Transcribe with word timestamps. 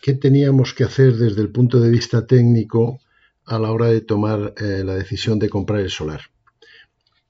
qué 0.00 0.14
teníamos 0.14 0.74
que 0.74 0.84
hacer 0.84 1.16
desde 1.16 1.42
el 1.42 1.50
punto 1.50 1.80
de 1.80 1.90
vista 1.90 2.26
técnico 2.26 2.98
a 3.46 3.58
la 3.58 3.72
hora 3.72 3.86
de 3.86 4.00
tomar 4.00 4.54
eh, 4.56 4.82
la 4.84 4.94
decisión 4.94 5.38
de 5.38 5.48
comprar 5.48 5.80
el 5.80 5.90
solar. 5.90 6.22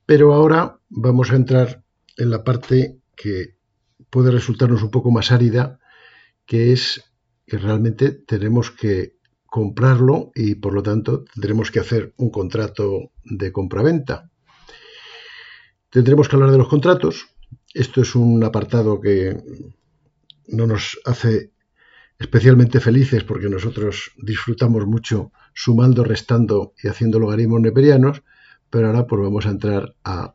Pero 0.06 0.34
ahora 0.34 0.78
vamos 0.88 1.30
a 1.30 1.36
entrar 1.36 1.82
en 2.16 2.30
la 2.30 2.44
parte 2.44 3.00
que 3.16 3.56
puede 4.10 4.30
resultarnos 4.30 4.82
un 4.82 4.90
poco 4.90 5.10
más 5.10 5.32
árida, 5.32 5.80
que 6.46 6.72
es 6.72 7.04
que 7.46 7.58
realmente 7.58 8.10
tenemos 8.12 8.70
que 8.70 9.16
comprarlo 9.46 10.30
y 10.34 10.56
por 10.56 10.74
lo 10.74 10.82
tanto 10.82 11.24
tendremos 11.24 11.70
que 11.70 11.80
hacer 11.80 12.12
un 12.16 12.30
contrato 12.30 13.12
de 13.24 13.52
compraventa. 13.52 14.30
Tendremos 15.90 16.28
que 16.28 16.36
hablar 16.36 16.50
de 16.50 16.58
los 16.58 16.68
contratos. 16.68 17.28
Esto 17.72 18.02
es 18.02 18.14
un 18.14 18.42
apartado 18.42 19.00
que 19.00 19.36
no 20.48 20.66
nos 20.66 20.98
hace 21.04 21.53
especialmente 22.18 22.80
felices 22.80 23.24
porque 23.24 23.48
nosotros 23.48 24.12
disfrutamos 24.16 24.86
mucho 24.86 25.32
sumando, 25.52 26.04
restando 26.04 26.74
y 26.82 26.88
haciendo 26.88 27.18
logaritmos 27.18 27.60
neperianos, 27.60 28.22
pero 28.70 28.88
ahora 28.88 29.06
pues 29.06 29.22
vamos 29.22 29.46
a 29.46 29.50
entrar 29.50 29.94
a, 30.04 30.34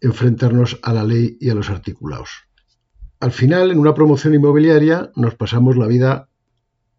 enfrentarnos 0.00 0.78
a 0.82 0.92
la 0.92 1.04
ley 1.04 1.38
y 1.40 1.50
a 1.50 1.54
los 1.54 1.70
articulados. 1.70 2.30
Al 3.20 3.32
final, 3.32 3.70
en 3.70 3.78
una 3.78 3.94
promoción 3.94 4.34
inmobiliaria 4.34 5.10
nos 5.16 5.34
pasamos 5.34 5.76
la 5.76 5.86
vida 5.86 6.28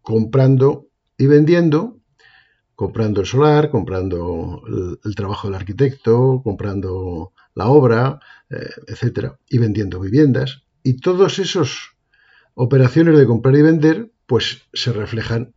comprando 0.02 0.88
y 1.16 1.26
vendiendo, 1.26 2.00
comprando 2.74 3.20
el 3.20 3.26
solar, 3.26 3.70
comprando 3.70 4.62
el, 4.66 4.98
el 5.04 5.14
trabajo 5.14 5.46
del 5.46 5.54
arquitecto, 5.54 6.40
comprando 6.42 7.32
la 7.54 7.68
obra, 7.68 8.18
eh, 8.50 8.68
etcétera, 8.86 9.38
y 9.48 9.58
vendiendo 9.58 10.00
viviendas. 10.00 10.64
Y 10.82 11.00
todos 11.00 11.38
esos 11.38 11.93
operaciones 12.54 13.18
de 13.18 13.26
comprar 13.26 13.54
y 13.56 13.62
vender, 13.62 14.12
pues 14.26 14.62
se 14.72 14.92
reflejan 14.92 15.54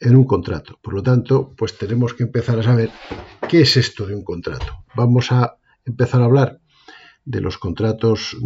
en 0.00 0.16
un 0.16 0.24
contrato. 0.24 0.78
Por 0.82 0.94
lo 0.94 1.02
tanto, 1.02 1.54
pues 1.56 1.76
tenemos 1.78 2.14
que 2.14 2.24
empezar 2.24 2.58
a 2.58 2.62
saber 2.62 2.90
qué 3.48 3.62
es 3.62 3.76
esto 3.76 4.06
de 4.06 4.14
un 4.14 4.24
contrato. 4.24 4.84
Vamos 4.94 5.32
a 5.32 5.56
empezar 5.84 6.22
a 6.22 6.26
hablar 6.26 6.60
de 7.24 7.40
los 7.40 7.58
contratos 7.58 8.36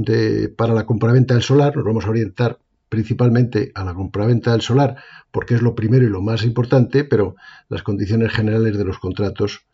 para 0.57 0.75
la 0.75 0.87
compraventa 0.87 1.35
del 1.35 1.43
solar. 1.43 1.77
Nos 1.77 1.85
vamos 1.85 2.05
a 2.05 2.11
orientar 2.11 2.59
principalmente 2.89 3.73
a 3.75 3.85
la 3.85 3.95
compraventa 3.95 4.53
del 4.53 4.63
solar 4.63 4.97
porque 5.31 5.55
es 5.55 5.63
lo 5.63 5.75
primero 5.75 6.07
y 6.07 6.11
lo 6.11 6.23
más 6.23 6.45
importante, 6.45 7.05
pero 7.05 7.37
las 7.69 7.83
condiciones 7.83 8.33
generales 8.33 8.79
de 8.79 8.85
los 8.85 8.99
contratos 8.99 9.67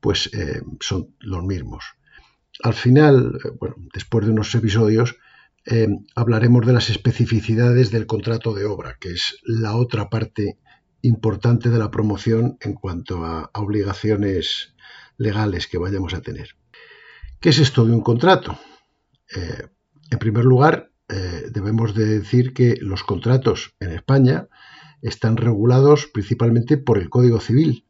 pues 0.00 0.30
eh, 0.32 0.62
son 0.80 1.14
los 1.20 1.44
mismos. 1.44 1.84
Al 2.62 2.74
final, 2.74 3.38
eh, 3.44 3.50
bueno, 3.58 3.76
después 3.92 4.26
de 4.26 4.32
unos 4.32 4.54
episodios, 4.54 5.16
eh, 5.66 5.88
hablaremos 6.14 6.66
de 6.66 6.72
las 6.72 6.88
especificidades 6.90 7.90
del 7.90 8.06
contrato 8.06 8.54
de 8.54 8.64
obra, 8.64 8.96
que 9.00 9.10
es 9.10 9.38
la 9.44 9.76
otra 9.76 10.08
parte 10.08 10.58
importante 11.02 11.68
de 11.68 11.78
la 11.78 11.90
promoción 11.90 12.56
en 12.60 12.74
cuanto 12.74 13.24
a, 13.24 13.50
obligaciones 13.54 14.74
legales 15.16 15.66
que 15.66 15.78
vayamos 15.78 16.14
a 16.14 16.22
tener. 16.22 16.56
¿Qué 17.40 17.50
es 17.50 17.58
esto 17.58 17.84
de 17.84 17.92
un 17.92 18.00
contrato? 18.00 18.58
Eh, 19.34 19.66
en 20.10 20.18
primer 20.18 20.44
lugar, 20.44 20.90
eh, 21.08 21.44
debemos 21.50 21.94
de 21.94 22.06
decir 22.06 22.52
que 22.54 22.76
los 22.80 23.02
contratos 23.02 23.74
en 23.80 23.92
España 23.92 24.48
están 25.02 25.36
regulados 25.36 26.06
principalmente 26.06 26.76
por 26.78 26.98
el 26.98 27.10
Código 27.10 27.40
Civil. 27.40 27.84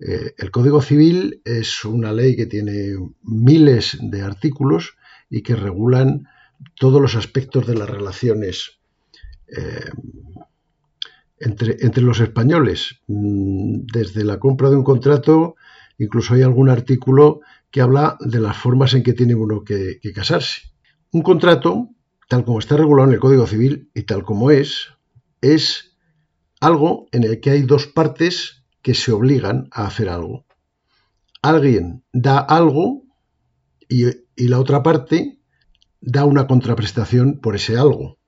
El 0.00 0.50
Código 0.50 0.82
Civil 0.82 1.40
es 1.44 1.84
una 1.84 2.12
ley 2.12 2.34
que 2.34 2.46
tiene 2.46 2.96
miles 3.22 3.96
de 4.00 4.22
artículos 4.22 4.96
y 5.30 5.42
que 5.42 5.54
regulan 5.54 6.26
todos 6.74 7.00
los 7.00 7.16
aspectos 7.16 7.66
de 7.66 7.74
las 7.74 7.88
relaciones 7.88 8.80
eh, 9.48 9.90
entre, 11.38 11.76
entre, 11.80 12.02
los 12.02 12.20
españoles. 12.20 13.00
Mm, 13.06 13.82
desde 13.92 14.24
la 14.24 14.38
compra 14.38 14.70
de 14.70 14.76
un 14.76 14.84
contrato, 14.84 15.56
incluso 15.98 16.34
hay 16.34 16.42
algún 16.42 16.70
artículo 16.70 17.40
que 17.70 17.80
habla 17.80 18.16
de 18.20 18.40
las 18.40 18.56
formas 18.56 18.94
en 18.94 19.02
que 19.02 19.12
tiene 19.12 19.34
uno 19.34 19.64
que, 19.64 19.98
que 20.00 20.12
casarse. 20.12 20.72
Un 21.10 21.22
contrato, 21.22 21.88
tal 22.28 22.44
como 22.44 22.58
está 22.58 22.76
regulado 22.76 23.08
en 23.08 23.14
el 23.14 23.20
Código 23.20 23.46
Civil 23.46 23.90
y 23.94 24.02
tal 24.02 24.24
como 24.24 24.50
es, 24.50 24.88
es 25.40 25.96
algo 26.60 27.06
en 27.12 27.24
el 27.24 27.40
que 27.40 27.50
hay 27.50 27.62
dos 27.62 27.86
partes 27.86 28.64
que 28.82 28.94
se 28.94 29.12
obligan 29.12 29.68
a 29.72 29.86
hacer 29.86 30.08
algo. 30.08 30.46
Alguien 31.42 32.04
da 32.12 32.38
algo 32.38 33.02
y, 33.88 34.06
y 34.36 34.48
la 34.48 34.60
otra 34.60 34.82
parte 34.82 35.41
da 36.02 36.24
una 36.24 36.46
contraprestación 36.46 37.38
por 37.40 37.54
ese 37.54 37.78
algo. 37.78 38.18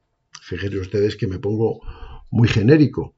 Fíjense 0.41 0.79
ustedes 0.79 1.17
que 1.17 1.27
me 1.27 1.39
pongo 1.39 1.81
muy 2.31 2.49
genérico. 2.49 3.15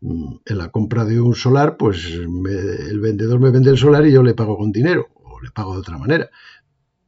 Mm, 0.00 0.36
en 0.44 0.58
la 0.58 0.70
compra 0.70 1.04
de 1.04 1.20
un 1.20 1.34
solar, 1.34 1.76
pues 1.78 2.20
me, 2.28 2.52
el 2.52 3.00
vendedor 3.00 3.40
me 3.40 3.50
vende 3.50 3.70
el 3.70 3.78
solar 3.78 4.06
y 4.06 4.12
yo 4.12 4.22
le 4.22 4.34
pago 4.34 4.58
con 4.58 4.70
dinero, 4.70 5.08
o 5.14 5.40
le 5.40 5.50
pago 5.50 5.72
de 5.72 5.80
otra 5.80 5.98
manera. 5.98 6.28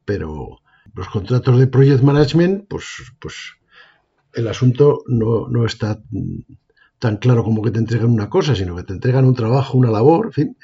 Pero 0.05 0.59
los 0.95 1.07
contratos 1.09 1.59
de 1.59 1.67
project 1.67 2.01
management, 2.01 2.67
pues, 2.67 2.85
pues 3.19 3.35
el 4.33 4.47
asunto 4.47 5.03
no, 5.07 5.47
no 5.47 5.65
está 5.65 6.01
tan 6.97 7.17
claro 7.17 7.43
como 7.43 7.61
que 7.61 7.71
te 7.71 7.79
entregan 7.79 8.09
una 8.09 8.29
cosa, 8.29 8.55
sino 8.55 8.75
que 8.75 8.83
te 8.83 8.93
entregan 8.93 9.25
un 9.25 9.35
trabajo, 9.35 9.77
una 9.77 9.91
labor, 9.91 10.27
en 10.27 10.31
fin. 10.31 10.57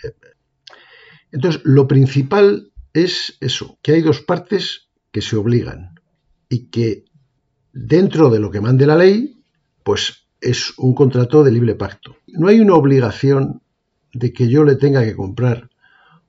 Entonces, 1.31 1.61
lo 1.63 1.87
principal 1.87 2.71
es 2.93 3.37
eso, 3.39 3.77
que 3.83 3.91
hay 3.91 4.01
dos 4.01 4.21
partes 4.21 4.89
que 5.11 5.21
se 5.21 5.35
obligan 5.35 5.93
y 6.53 6.67
que 6.67 7.05
dentro 7.73 8.29
de 8.29 8.39
lo 8.39 8.51
que 8.51 8.61
mande 8.61 8.85
la 8.85 8.95
ley, 8.95 9.41
pues 9.83 10.27
es 10.39 10.77
un 10.77 10.93
contrato 10.93 11.43
de 11.43 11.51
libre 11.51 11.73
pacto. 11.73 12.17
No 12.27 12.47
hay 12.47 12.59
una 12.59 12.75
obligación 12.75 13.63
de 14.13 14.31
que 14.31 14.47
yo 14.47 14.63
le 14.63 14.75
tenga 14.75 15.03
que 15.03 15.15
comprar 15.15 15.71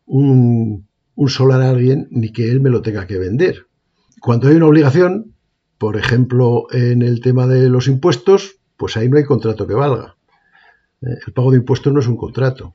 un, 0.07 0.89
solar 1.27 1.61
a 1.61 1.69
alguien 1.69 2.09
ni 2.11 2.33
que 2.33 2.51
él 2.51 2.63
me 2.63 2.71
lo 2.71 2.81
tenga 2.81 3.07
que 3.07 3.19
vender. 3.19 3.67
Cuando 4.19 4.49
hay 4.49 4.57
una 4.57 4.67
obligación, 4.67 5.35
por 5.77 5.99
ejemplo, 5.99 6.69
en 6.71 7.03
el 7.03 7.21
tema 7.21 7.47
de 7.47 7.69
los 7.69 7.87
impuestos, 7.87 8.57
pues 8.79 8.97
ahí 8.97 9.11
no 9.11 9.19
hay 9.19 9.25
contrato 9.25 9.67
que 9.67 9.75
valga. 9.75 10.17
Eh, 11.03 11.19
el 11.27 11.33
pago 11.35 11.51
de 11.51 11.59
impuestos 11.59 11.93
no 11.93 12.01
es 12.01 12.07
un 12.07 12.17
contrato. 12.17 12.75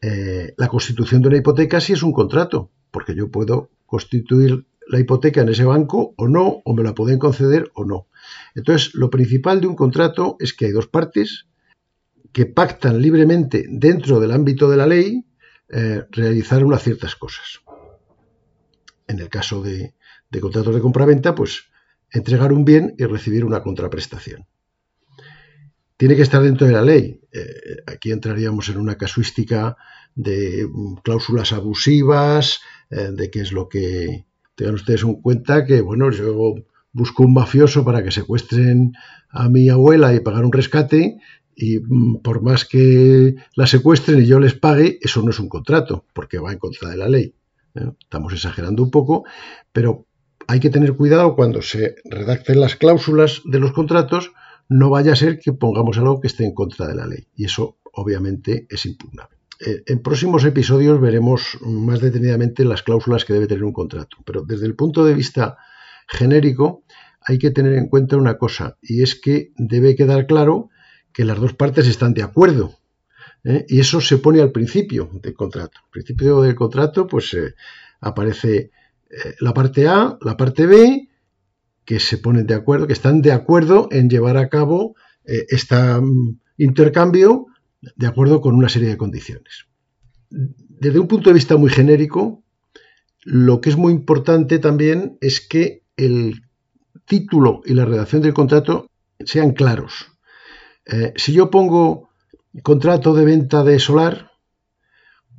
Eh, 0.00 0.54
la 0.56 0.68
constitución 0.68 1.22
de 1.22 1.28
una 1.28 1.38
hipoteca 1.38 1.80
sí 1.80 1.94
es 1.94 2.04
un 2.04 2.12
contrato, 2.12 2.70
porque 2.92 3.16
yo 3.16 3.32
puedo 3.32 3.70
constituir 3.84 4.64
la 4.90 4.98
hipoteca 4.98 5.42
en 5.42 5.48
ese 5.48 5.64
banco 5.64 6.14
o 6.16 6.26
no, 6.26 6.62
o 6.64 6.74
me 6.74 6.82
la 6.82 6.94
pueden 6.94 7.18
conceder 7.18 7.70
o 7.74 7.84
no. 7.84 8.08
Entonces, 8.56 8.92
lo 8.94 9.08
principal 9.08 9.60
de 9.60 9.68
un 9.68 9.76
contrato 9.76 10.36
es 10.40 10.52
que 10.52 10.66
hay 10.66 10.72
dos 10.72 10.88
partes 10.88 11.46
que 12.32 12.46
pactan 12.46 13.00
libremente 13.00 13.66
dentro 13.68 14.18
del 14.18 14.32
ámbito 14.32 14.68
de 14.68 14.76
la 14.76 14.86
ley 14.86 15.24
eh, 15.68 16.02
realizar 16.10 16.64
unas 16.64 16.82
ciertas 16.82 17.14
cosas. 17.14 17.60
En 19.06 19.20
el 19.20 19.28
caso 19.28 19.62
de, 19.62 19.94
de 20.28 20.40
contratos 20.40 20.74
de 20.74 20.80
compraventa, 20.80 21.36
pues 21.36 21.70
entregar 22.10 22.52
un 22.52 22.64
bien 22.64 22.94
y 22.98 23.04
recibir 23.04 23.44
una 23.44 23.62
contraprestación. 23.62 24.46
Tiene 25.96 26.16
que 26.16 26.22
estar 26.22 26.42
dentro 26.42 26.66
de 26.66 26.72
la 26.72 26.82
ley. 26.82 27.20
Eh, 27.30 27.76
aquí 27.86 28.10
entraríamos 28.10 28.68
en 28.70 28.78
una 28.78 28.96
casuística 28.96 29.76
de 30.16 30.66
mm, 30.68 30.94
cláusulas 31.04 31.52
abusivas, 31.52 32.60
eh, 32.90 33.10
de 33.12 33.30
qué 33.30 33.42
es 33.42 33.52
lo 33.52 33.68
que, 33.68 34.26
Tengan 34.60 34.74
ustedes 34.74 35.04
en 35.04 35.14
cuenta 35.14 35.64
que, 35.64 35.80
bueno, 35.80 36.10
yo 36.10 36.54
busco 36.92 37.22
un 37.22 37.32
mafioso 37.32 37.82
para 37.82 38.04
que 38.04 38.10
secuestren 38.10 38.92
a 39.30 39.48
mi 39.48 39.70
abuela 39.70 40.12
y 40.12 40.20
pagar 40.20 40.44
un 40.44 40.52
rescate 40.52 41.16
y 41.56 41.78
mm, 41.78 42.16
por 42.16 42.42
más 42.42 42.66
que 42.66 43.36
la 43.54 43.66
secuestren 43.66 44.20
y 44.20 44.26
yo 44.26 44.38
les 44.38 44.52
pague, 44.52 44.98
eso 45.00 45.22
no 45.22 45.30
es 45.30 45.38
un 45.38 45.48
contrato, 45.48 46.04
porque 46.12 46.38
va 46.38 46.52
en 46.52 46.58
contra 46.58 46.90
de 46.90 46.98
la 46.98 47.08
ley. 47.08 47.32
¿eh? 47.74 47.90
Estamos 48.02 48.34
exagerando 48.34 48.82
un 48.82 48.90
poco, 48.90 49.24
pero 49.72 50.04
hay 50.46 50.60
que 50.60 50.68
tener 50.68 50.94
cuidado 50.94 51.34
cuando 51.34 51.62
se 51.62 51.94
redacten 52.04 52.60
las 52.60 52.76
cláusulas 52.76 53.40
de 53.46 53.60
los 53.60 53.72
contratos, 53.72 54.32
no 54.68 54.90
vaya 54.90 55.14
a 55.14 55.16
ser 55.16 55.38
que 55.38 55.54
pongamos 55.54 55.96
algo 55.96 56.20
que 56.20 56.26
esté 56.26 56.44
en 56.44 56.52
contra 56.52 56.86
de 56.86 56.96
la 56.96 57.06
ley. 57.06 57.28
Y 57.34 57.46
eso 57.46 57.78
obviamente 57.94 58.66
es 58.68 58.84
impugnable. 58.84 59.39
Eh, 59.60 59.82
en 59.86 60.02
próximos 60.02 60.44
episodios 60.44 60.98
veremos 61.00 61.58
más 61.60 62.00
detenidamente 62.00 62.64
las 62.64 62.82
cláusulas 62.82 63.26
que 63.26 63.34
debe 63.34 63.46
tener 63.46 63.64
un 63.64 63.74
contrato, 63.74 64.16
pero 64.24 64.42
desde 64.42 64.64
el 64.64 64.74
punto 64.74 65.04
de 65.04 65.12
vista 65.12 65.58
genérico, 66.08 66.84
hay 67.20 67.38
que 67.38 67.50
tener 67.50 67.74
en 67.74 67.88
cuenta 67.88 68.16
una 68.16 68.38
cosa, 68.38 68.78
y 68.80 69.02
es 69.02 69.20
que 69.20 69.52
debe 69.56 69.94
quedar 69.94 70.26
claro 70.26 70.70
que 71.12 71.26
las 71.26 71.38
dos 71.38 71.52
partes 71.52 71.86
están 71.86 72.14
de 72.14 72.22
acuerdo. 72.22 72.78
¿eh? 73.44 73.66
Y 73.68 73.80
eso 73.80 74.00
se 74.00 74.16
pone 74.16 74.40
al 74.40 74.50
principio 74.50 75.10
del 75.22 75.34
contrato. 75.34 75.80
Al 75.84 75.90
principio 75.90 76.40
del 76.40 76.54
contrato, 76.54 77.06
pues 77.06 77.34
eh, 77.34 77.54
aparece 78.00 78.70
la 79.40 79.52
parte 79.52 79.88
A, 79.88 80.16
la 80.20 80.36
parte 80.36 80.66
B, 80.66 81.08
que 81.84 81.98
se 81.98 82.16
ponen 82.16 82.46
de 82.46 82.54
acuerdo, 82.54 82.86
que 82.86 82.92
están 82.92 83.22
de 83.22 83.32
acuerdo 83.32 83.88
en 83.90 84.08
llevar 84.08 84.36
a 84.36 84.48
cabo 84.48 84.94
este 85.24 85.76
intercambio 86.58 87.49
de 87.80 88.06
acuerdo 88.06 88.40
con 88.40 88.54
una 88.54 88.68
serie 88.68 88.88
de 88.88 88.96
condiciones. 88.96 89.66
Desde 90.28 90.98
un 90.98 91.08
punto 91.08 91.30
de 91.30 91.34
vista 91.34 91.56
muy 91.56 91.70
genérico, 91.70 92.44
lo 93.22 93.60
que 93.60 93.70
es 93.70 93.76
muy 93.76 93.92
importante 93.92 94.58
también 94.58 95.18
es 95.20 95.40
que 95.40 95.84
el 95.96 96.42
título 97.06 97.62
y 97.64 97.74
la 97.74 97.84
redacción 97.84 98.22
del 98.22 98.34
contrato 98.34 98.88
sean 99.18 99.52
claros. 99.52 100.12
Eh, 100.86 101.12
si 101.16 101.32
yo 101.32 101.50
pongo 101.50 102.10
contrato 102.62 103.14
de 103.14 103.24
venta 103.24 103.62
de 103.64 103.78
solar, 103.78 104.30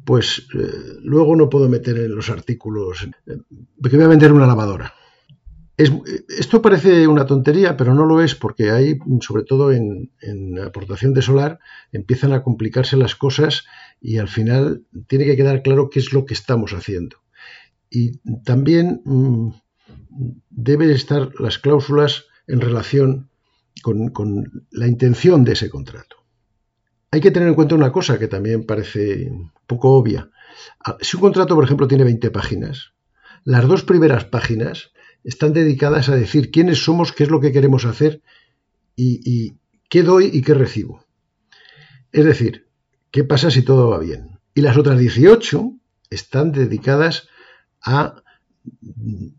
pues 0.05 0.47
eh, 0.53 0.97
luego 1.01 1.35
no 1.35 1.49
puedo 1.49 1.69
meter 1.69 1.97
en 1.97 2.15
los 2.15 2.29
artículos 2.29 3.07
eh, 3.25 3.37
que 3.89 3.95
voy 3.95 4.05
a 4.05 4.09
vender 4.09 4.31
una 4.31 4.47
lavadora. 4.47 4.93
Esto 5.77 6.61
parece 6.61 7.07
una 7.07 7.25
tontería, 7.25 7.75
pero 7.75 7.93
no 7.95 8.05
lo 8.05 8.21
es 8.21 8.35
porque 8.35 8.71
hay, 8.71 8.99
sobre 9.21 9.43
todo 9.43 9.71
en, 9.71 10.11
en, 10.21 10.59
aportación 10.59 11.13
de 11.13 11.21
solar, 11.21 11.59
empiezan 11.91 12.33
a 12.33 12.43
complicarse 12.43 12.97
las 12.97 13.15
cosas 13.15 13.65
y 13.99 14.17
al 14.17 14.27
final 14.27 14.85
tiene 15.07 15.25
que 15.25 15.35
quedar 15.35 15.63
claro 15.63 15.89
qué 15.89 15.99
es 15.99 16.13
lo 16.13 16.25
que 16.25 16.33
estamos 16.33 16.73
haciendo. 16.73 17.17
Y 17.89 18.19
también 18.43 19.01
mm, 19.05 19.49
deben 20.49 20.89
estar 20.89 21.31
las 21.39 21.57
cláusulas 21.57 22.25
en 22.47 22.61
relación 22.61 23.29
con, 23.81 24.67
la 24.71 24.87
intención 24.87 25.43
de 25.43 25.53
ese 25.53 25.69
contrato. 25.69 26.17
Hay 27.11 27.21
que 27.21 27.31
tener 27.31 27.49
en 27.49 27.55
cuenta 27.55 27.75
una 27.75 27.91
cosa 27.91 28.17
que 28.19 28.27
también 28.27 28.65
parece 28.65 29.31
poco 29.67 29.91
obvia. 29.91 30.29
Ah, 30.85 30.97
si 31.01 31.17
un 31.17 31.21
contrato, 31.21 31.55
por 31.55 31.63
ejemplo, 31.63 31.87
tiene 31.87 32.03
20 32.03 32.31
páginas, 32.31 32.93
las 33.43 33.67
dos 33.67 33.83
primeras 33.83 34.25
páginas 34.25 34.91
están 35.23 35.53
dedicadas 35.53 36.09
a 36.09 36.15
decir 36.15 36.51
quiénes 36.51 36.83
somos, 36.83 37.11
qué 37.11 37.23
es 37.23 37.29
lo 37.29 37.39
que 37.39 37.51
queremos 37.51 37.85
hacer 37.85 38.21
y, 38.95 39.53
qué 39.89 40.03
doy 40.03 40.29
y 40.31 40.41
qué 40.41 40.53
recibo. 40.53 41.05
Es 42.11 42.25
decir, 42.25 42.67
qué 43.09 43.23
pasa 43.23 43.51
si 43.51 43.61
todo 43.61 43.89
va 43.89 43.99
bien. 43.99 44.39
Y 44.53 44.61
las 44.61 44.77
otras 44.77 44.99
18 44.99 45.73
están 46.09 46.51
dedicadas 46.51 47.27
a 47.81 48.21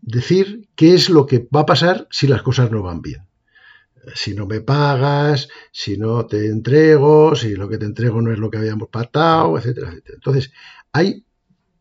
decir 0.01 0.67
qué 0.75 0.93
es 0.93 1.09
lo 1.09 1.25
que 1.25 1.47
va 1.55 1.61
a 1.61 1.65
pasar 1.65 2.07
si 2.11 2.27
las 2.27 2.41
cosas 2.41 2.71
no 2.71 2.83
van 2.83 3.01
bien. 3.01 3.27
Si 4.15 4.35
no 4.35 4.45
me 4.45 4.59
pagas, 4.59 5.47
si 5.71 5.97
no 5.97 6.25
te 6.25 6.47
entrego, 6.47 7.35
si 7.35 7.55
lo 7.55 7.69
que 7.69 7.77
te 7.77 7.85
entrego 7.85 8.21
no 8.21 8.31
es 8.31 8.37
lo 8.37 8.49
que 8.51 8.57
habíamos 8.57 8.89
pactado, 8.89 9.57
etcétera, 9.57 9.89
etcétera. 9.89 10.15
Entonces, 10.15 10.51
hay 10.91 11.25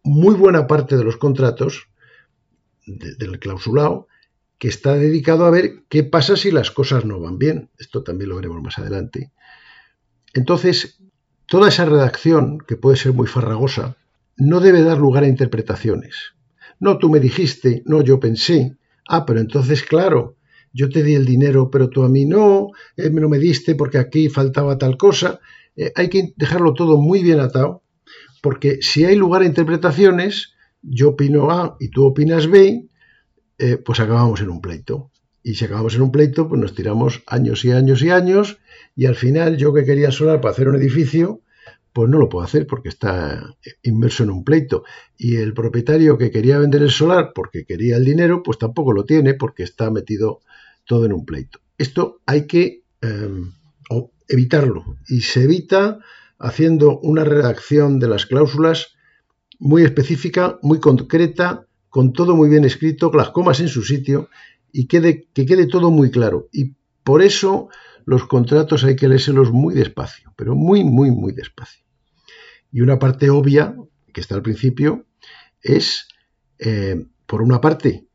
muy 0.05 0.35
buena 0.35 0.67
parte 0.67 0.97
de 0.97 1.05
los 1.05 1.17
contratos 1.17 1.89
del 2.87 3.39
clausulado 3.39 4.09
que 4.59 4.69
está 4.69 4.95
dedicado 4.95 5.45
a 5.45 5.51
ver 5.51 5.83
qué 5.89 6.05
pasa 6.05 6.37
si 6.37 6.53
las 6.53 6.71
cosas 6.71 7.05
no 7.05 7.19
van 7.19 7.37
bien. 7.37 7.71
Esto 7.79 8.05
también 8.05 8.31
lo 8.31 8.37
veremos 8.37 8.63
más 8.63 8.79
adelante. 8.79 9.33
Entonces, 10.35 11.01
toda 11.47 11.69
esa 11.69 11.85
redacción, 11.85 12.59
que 12.59 12.77
puede 12.77 12.97
ser 12.97 13.13
muy 13.13 13.27
farragosa, 13.27 13.97
no 14.37 14.61
debe 14.61 14.83
dar 14.83 14.99
lugar 14.99 15.25
a 15.25 15.29
interpretaciones. 15.29 16.35
No, 16.79 16.99
tú 16.99 17.11
me 17.11 17.21
dijiste, 17.21 17.83
no, 17.87 18.03
yo 18.03 18.21
pensé. 18.21 18.77
Ah, 19.09 19.27
pero 19.27 19.41
entonces, 19.41 19.83
claro, 19.83 20.37
yo 20.73 20.89
te 20.89 21.03
di 21.03 21.15
el 21.15 21.27
dinero, 21.27 21.71
pero 21.71 21.91
tú 21.91 22.05
a 22.05 22.09
mí 22.09 22.25
no, 22.25 22.69
eh, 22.97 23.11
no 23.11 23.29
me 23.29 23.39
diste 23.39 23.75
porque 23.75 23.99
aquí 23.99 24.29
faltaba 24.29 24.79
tal 24.79 24.97
cosa. 24.97 25.41
Eh, 25.77 25.93
hay 25.95 26.09
que 26.09 26.35
dejarlo 26.37 26.75
todo 26.75 26.99
muy 26.99 27.23
bien 27.23 27.41
atado, 27.41 27.83
porque 28.41 28.79
si 28.81 29.05
hay 29.05 29.17
lugar 29.17 29.43
a 29.43 29.47
interpretaciones, 29.47 30.55
yo 30.83 31.11
opino 31.11 31.51
A 31.51 31.77
y 31.81 31.89
tú 31.89 32.05
opinas 32.05 32.49
B, 32.49 32.89
eh, 33.59 33.77
pues 33.77 34.01
acabamos 34.01 34.41
en 34.41 34.51
un 34.51 34.61
pleito. 34.61 35.11
Y 35.43 35.55
si 35.55 35.65
acabamos 35.65 35.95
en 35.95 36.03
un 36.03 36.13
pleito, 36.13 36.49
pues 36.49 36.61
nos 36.61 36.75
tiramos 36.75 37.23
años 37.27 37.65
y 37.65 37.73
años 37.73 38.03
y 38.03 38.11
años, 38.11 38.59
y 38.95 39.07
al 39.07 39.17
final 39.17 39.57
yo 39.57 39.73
que 39.73 39.85
quería 39.85 40.13
solar 40.13 40.41
para 40.41 40.53
hacer 40.53 40.69
un 40.69 40.77
edificio, 40.77 41.41
pues 41.93 42.09
no 42.09 42.19
lo 42.19 42.29
puedo 42.29 42.45
hacer 42.45 42.67
porque 42.67 42.89
está 42.89 43.55
inmerso 43.83 44.23
en 44.23 44.31
un 44.31 44.45
pleito. 44.45 44.85
Y 45.17 45.37
el 45.37 45.53
propietario 45.53 46.17
que 46.17 46.31
quería 46.31 46.59
vender 46.59 46.83
el 46.83 46.91
solar 46.91 47.33
porque 47.35 47.65
quería 47.65 47.97
el 47.97 48.05
dinero, 48.05 48.43
pues 48.43 48.59
tampoco 48.59 48.93
lo 48.93 49.05
tiene 49.05 49.35
porque 49.35 49.63
está 49.63 49.91
metido 49.91 50.41
todo 50.85 51.05
en 51.05 51.13
un 51.13 51.25
pleito. 51.25 51.61
Esto 51.77 52.21
hay 52.27 52.47
que 52.47 52.85
em, 53.01 53.53
evitarlo 54.29 54.97
y 55.09 55.21
se 55.21 55.45
evita 55.45 55.99
haciendo 56.39 56.99
una 57.01 57.25
redacción 57.25 57.99
de 57.99 58.09
las 58.09 58.27
cláusulas 58.27 58.92
muy 59.63 59.85
específica, 59.85 60.59
muy 60.61 60.81
concreta, 60.81 61.67
con 61.89 62.13
todo 62.13 62.35
muy 62.35 62.49
bien 62.49 62.65
escrito, 62.65 63.13
las 63.15 63.31
comas 63.31 63.61
en 63.61 63.69
su 63.69 63.83
sitio 63.83 64.29
y 64.73 64.89
quede, 64.89 65.29
que 65.33 65.47
quede 65.47 65.67
todo 65.67 65.93
muy 65.93 66.11
claro. 66.11 66.49
Y 66.53 66.75
por 67.05 67.23
eso 67.23 67.69
los 68.05 68.25
contratos 68.27 68.83
hay 68.83 68.97
que 68.97 69.07
leérselos 69.07 69.53
muy 69.53 69.75
despacio, 69.75 70.35
pero 70.37 70.57
muy, 70.57 70.83
muy, 70.83 71.13
muy 71.13 71.33
despacio. 71.33 71.85
Y 72.73 72.81
una 72.81 72.99
parte 72.99 73.31
obvia, 73.31 73.77
que 74.13 74.21
está 74.21 74.35
al 74.35 74.43
principio, 74.43 75.07
es, 75.63 76.09
eh, 76.59 77.07
por 77.27 77.41
una 77.41 77.61
parte, 77.61 78.09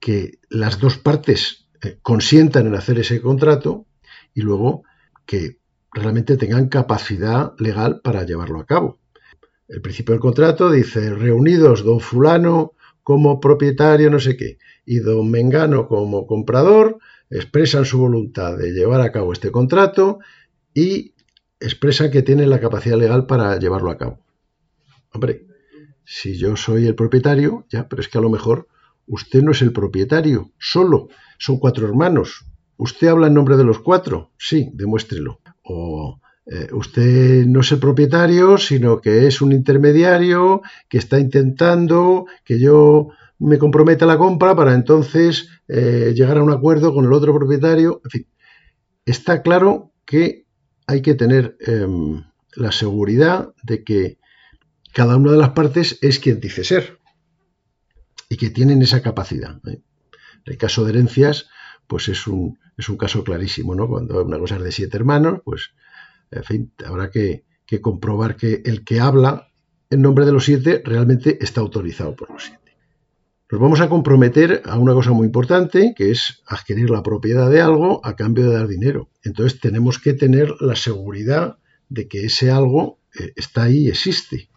que 0.00 0.40
las 0.48 0.80
dos 0.80 0.98
partes 0.98 1.68
eh, 1.82 1.98
consientan 2.02 2.66
en 2.66 2.74
hacer 2.74 2.98
ese 2.98 3.20
contrato 3.20 3.86
y 4.34 4.40
luego 4.40 4.82
que 5.24 5.60
realmente 5.92 6.36
tengan 6.36 6.68
capacidad 6.68 7.52
legal 7.58 8.00
para 8.02 8.24
llevarlo 8.24 8.58
a 8.58 8.66
cabo. 8.66 8.99
El 9.70 9.82
principio 9.82 10.14
del 10.14 10.20
contrato 10.20 10.68
dice, 10.68 11.14
reunidos 11.14 11.84
don 11.84 12.00
fulano 12.00 12.72
como 13.04 13.38
propietario, 13.38 14.10
no 14.10 14.18
sé 14.18 14.36
qué, 14.36 14.58
y 14.84 14.98
don 14.98 15.30
Mengano 15.30 15.86
como 15.86 16.26
comprador, 16.26 16.98
expresan 17.30 17.84
su 17.84 18.00
voluntad 18.00 18.58
de 18.58 18.72
llevar 18.72 19.00
a 19.00 19.12
cabo 19.12 19.32
este 19.32 19.52
contrato 19.52 20.18
y 20.74 21.14
expresan 21.60 22.10
que 22.10 22.22
tienen 22.22 22.50
la 22.50 22.58
capacidad 22.58 22.98
legal 22.98 23.26
para 23.26 23.56
llevarlo 23.60 23.92
a 23.92 23.96
cabo. 23.96 24.18
Hombre, 25.12 25.46
si 26.04 26.36
yo 26.36 26.56
soy 26.56 26.86
el 26.86 26.96
propietario, 26.96 27.64
ya, 27.70 27.88
pero 27.88 28.02
es 28.02 28.08
que 28.08 28.18
a 28.18 28.22
lo 28.22 28.28
mejor 28.28 28.66
usted 29.06 29.40
no 29.40 29.52
es 29.52 29.62
el 29.62 29.72
propietario, 29.72 30.50
solo, 30.58 31.10
son 31.38 31.60
cuatro 31.60 31.86
hermanos. 31.86 32.44
¿Usted 32.76 33.06
habla 33.06 33.28
en 33.28 33.34
nombre 33.34 33.56
de 33.56 33.64
los 33.64 33.78
cuatro? 33.78 34.32
Sí, 34.36 34.68
demuéstrelo. 34.72 35.40
O 35.62 36.20
eh, 36.52 36.68
usted 36.72 37.46
no 37.46 37.60
es 37.60 37.70
el 37.70 37.78
propietario, 37.78 38.58
sino 38.58 39.00
que 39.00 39.28
es 39.28 39.40
un 39.40 39.52
intermediario 39.52 40.62
que 40.88 40.98
está 40.98 41.20
intentando 41.20 42.26
que 42.44 42.58
yo 42.58 43.10
me 43.38 43.56
comprometa 43.56 44.04
a 44.04 44.08
la 44.08 44.18
compra 44.18 44.56
para 44.56 44.74
entonces 44.74 45.48
eh, 45.68 46.12
llegar 46.12 46.38
a 46.38 46.42
un 46.42 46.50
acuerdo 46.50 46.92
con 46.92 47.04
el 47.04 47.12
otro 47.12 47.32
propietario. 47.32 48.00
En 48.04 48.10
fin, 48.10 48.26
está 49.06 49.42
claro 49.42 49.92
que 50.04 50.44
hay 50.88 51.02
que 51.02 51.14
tener 51.14 51.56
em, 51.60 52.24
la 52.56 52.72
seguridad 52.72 53.54
de 53.62 53.84
que 53.84 54.18
cada 54.92 55.16
una 55.18 55.30
de 55.30 55.38
las 55.38 55.50
partes 55.50 55.98
es 56.02 56.18
quien 56.18 56.40
dice 56.40 56.64
ser 56.64 56.98
y 58.28 58.36
que 58.36 58.50
tienen 58.50 58.82
esa 58.82 59.02
capacidad. 59.02 59.60
¿eh? 59.68 59.82
El 60.46 60.58
caso 60.58 60.84
de 60.84 60.90
herencias, 60.90 61.48
pues 61.86 62.08
es 62.08 62.26
un, 62.26 62.58
es 62.76 62.88
un 62.88 62.96
caso 62.96 63.22
clarísimo, 63.22 63.76
¿no? 63.76 63.86
Cuando 63.86 64.24
una 64.24 64.38
cosa 64.40 64.56
es 64.56 64.64
de 64.64 64.72
siete 64.72 64.96
hermanos, 64.96 65.42
pues, 65.44 65.70
en 66.30 66.44
fin, 66.44 66.72
habrá 66.84 67.10
que, 67.10 67.44
que 67.66 67.80
comprobar 67.80 68.36
que 68.36 68.62
el 68.64 68.84
que 68.84 69.00
habla 69.00 69.52
en 69.90 70.02
nombre 70.02 70.24
de 70.24 70.32
los 70.32 70.44
siete 70.44 70.82
realmente 70.84 71.38
está 71.40 71.60
autorizado 71.60 72.14
por 72.14 72.30
los 72.30 72.44
siete. 72.44 72.60
Nos 73.50 73.60
vamos 73.60 73.80
a 73.80 73.88
comprometer 73.88 74.62
a 74.64 74.78
una 74.78 74.94
cosa 74.94 75.10
muy 75.10 75.26
importante, 75.26 75.92
que 75.96 76.12
es 76.12 76.40
adquirir 76.46 76.88
la 76.88 77.02
propiedad 77.02 77.50
de 77.50 77.60
algo 77.60 78.00
a 78.04 78.14
cambio 78.14 78.48
de 78.48 78.54
dar 78.54 78.68
dinero. 78.68 79.08
Entonces 79.24 79.58
tenemos 79.58 79.98
que 79.98 80.12
tener 80.12 80.54
la 80.60 80.76
seguridad 80.76 81.58
de 81.88 82.06
que 82.06 82.26
ese 82.26 82.52
algo 82.52 83.00
eh, 83.18 83.32
está 83.34 83.64
ahí 83.64 83.88
existe. 83.88 84.50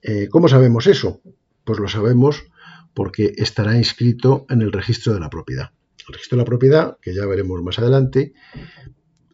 Eh, 0.00 0.28
¿Cómo 0.30 0.48
sabemos 0.48 0.86
eso? 0.86 1.20
Pues 1.64 1.78
lo 1.78 1.88
sabemos 1.88 2.44
porque 2.94 3.34
estará 3.36 3.76
inscrito 3.76 4.46
en 4.48 4.62
el 4.62 4.72
registro 4.72 5.12
de 5.12 5.20
la 5.20 5.28
propiedad. 5.28 5.72
El 6.08 6.14
registro 6.14 6.36
de 6.36 6.42
la 6.42 6.46
propiedad, 6.46 6.96
que 7.02 7.14
ya 7.14 7.26
veremos 7.26 7.62
más 7.62 7.78
adelante, 7.78 8.32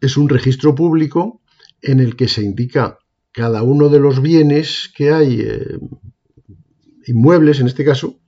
es 0.01 0.17
un 0.17 0.27
registro 0.27 0.75
público 0.75 1.41
en 1.81 1.99
el 1.99 2.15
que 2.15 2.27
se 2.27 2.43
indica 2.43 2.99
cada 3.31 3.63
uno 3.63 3.89
de 3.89 3.99
los 3.99 4.21
bienes 4.21 4.91
que 4.95 5.11
hay, 5.11 5.41
eh, 5.41 5.79
inmuebles 7.05 7.59
en 7.59 7.67
este 7.67 7.85
caso, 7.85 8.19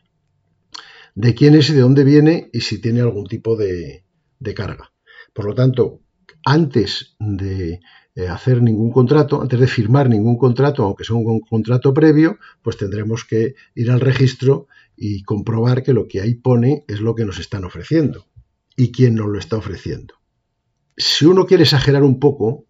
de 1.16 1.36
quién 1.36 1.56
es 1.56 1.70
y 1.70 1.74
de 1.74 1.82
dónde 1.82 2.04
viene 2.04 2.50
y 2.54 2.62
si 2.62 2.80
tiene 2.80 3.02
algún 3.02 3.28
tipo 3.28 3.56
de, 3.56 4.04
carga. 4.56 4.92
Por 5.34 5.46
lo 5.46 5.56
tanto, 5.56 6.02
antes 6.46 7.16
de 7.20 7.80
eh, 8.16 8.28
hacer 8.28 8.62
ningún 8.62 8.92
contrato, 8.92 9.42
antes 9.42 9.60
de 9.60 9.68
firmar 9.68 10.10
ningún 10.10 10.38
contrato, 10.38 10.84
aunque 10.84 11.04
sea 11.04 11.16
un 11.16 11.42
contrato 11.42 11.94
previo, 11.94 12.38
pues 12.62 12.78
tendremos 12.78 13.26
que 13.26 13.56
ir 13.76 13.92
al 13.92 14.00
registro 14.00 14.68
y 14.96 15.24
comprobar 15.24 15.84
que 15.84 15.94
lo 15.94 16.08
que 16.08 16.22
ahí 16.22 16.36
pone 16.36 16.86
es 16.88 17.02
lo 17.02 17.16
que 17.16 17.26
nos 17.26 17.40
están 17.40 17.66
ofreciendo. 17.66 18.28
y 18.78 18.92
quién 18.92 19.16
nos 19.16 19.28
lo 19.28 19.38
está 19.38 19.58
ofreciendo. 19.58 20.16
Si 20.98 21.26
uno 21.26 21.46
quiere 21.46 21.64
exagerar 21.64 22.04
un 22.04 22.20
poco, 22.20 22.66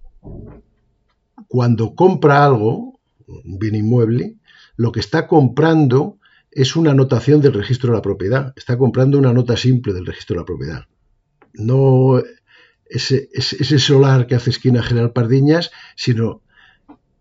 cuando 1.52 1.96
compra 1.96 2.46
algo, 2.46 3.02
un 3.28 3.60
bien 3.60 3.76
inmueble, 3.76 4.38
lo 4.78 4.94
que 4.94 5.02
está 5.02 5.28
comprando 5.28 6.18
es 6.50 6.78
una 6.78 6.92
anotación 6.92 7.42
del 7.42 7.52
registro 7.52 7.90
de 7.92 7.98
la 7.98 8.02
propiedad. 8.02 8.54
Está 8.56 8.78
comprando 8.78 9.18
una 9.18 9.34
nota 9.34 9.58
simple 9.58 9.92
del 9.92 10.06
registro 10.06 10.36
de 10.36 10.40
la 10.40 10.46
propiedad. 10.46 10.86
No 11.54 12.22
ese, 12.86 13.28
ese 13.34 13.80
solar 13.80 14.28
que 14.28 14.36
hace 14.36 14.52
esquina 14.52 14.82
General 14.82 15.12
Pardiñas, 15.12 15.72
sino 15.98 16.42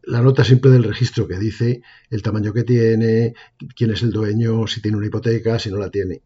la 0.04 0.22
nota 0.22 0.44
simple 0.44 0.70
del 0.70 0.84
registro 0.84 1.26
que 1.26 1.36
dice 1.36 1.82
el 2.08 2.22
tamaño 2.22 2.52
que 2.52 2.62
tiene, 2.62 3.34
quién 3.74 3.90
es 3.90 4.02
el 4.02 4.12
dueño, 4.12 4.68
si 4.68 4.80
tiene 4.80 4.96
una 4.96 5.08
hipoteca, 5.08 5.58
si 5.58 5.72
no 5.72 5.78
la 5.78 5.90
tiene. 5.90 6.22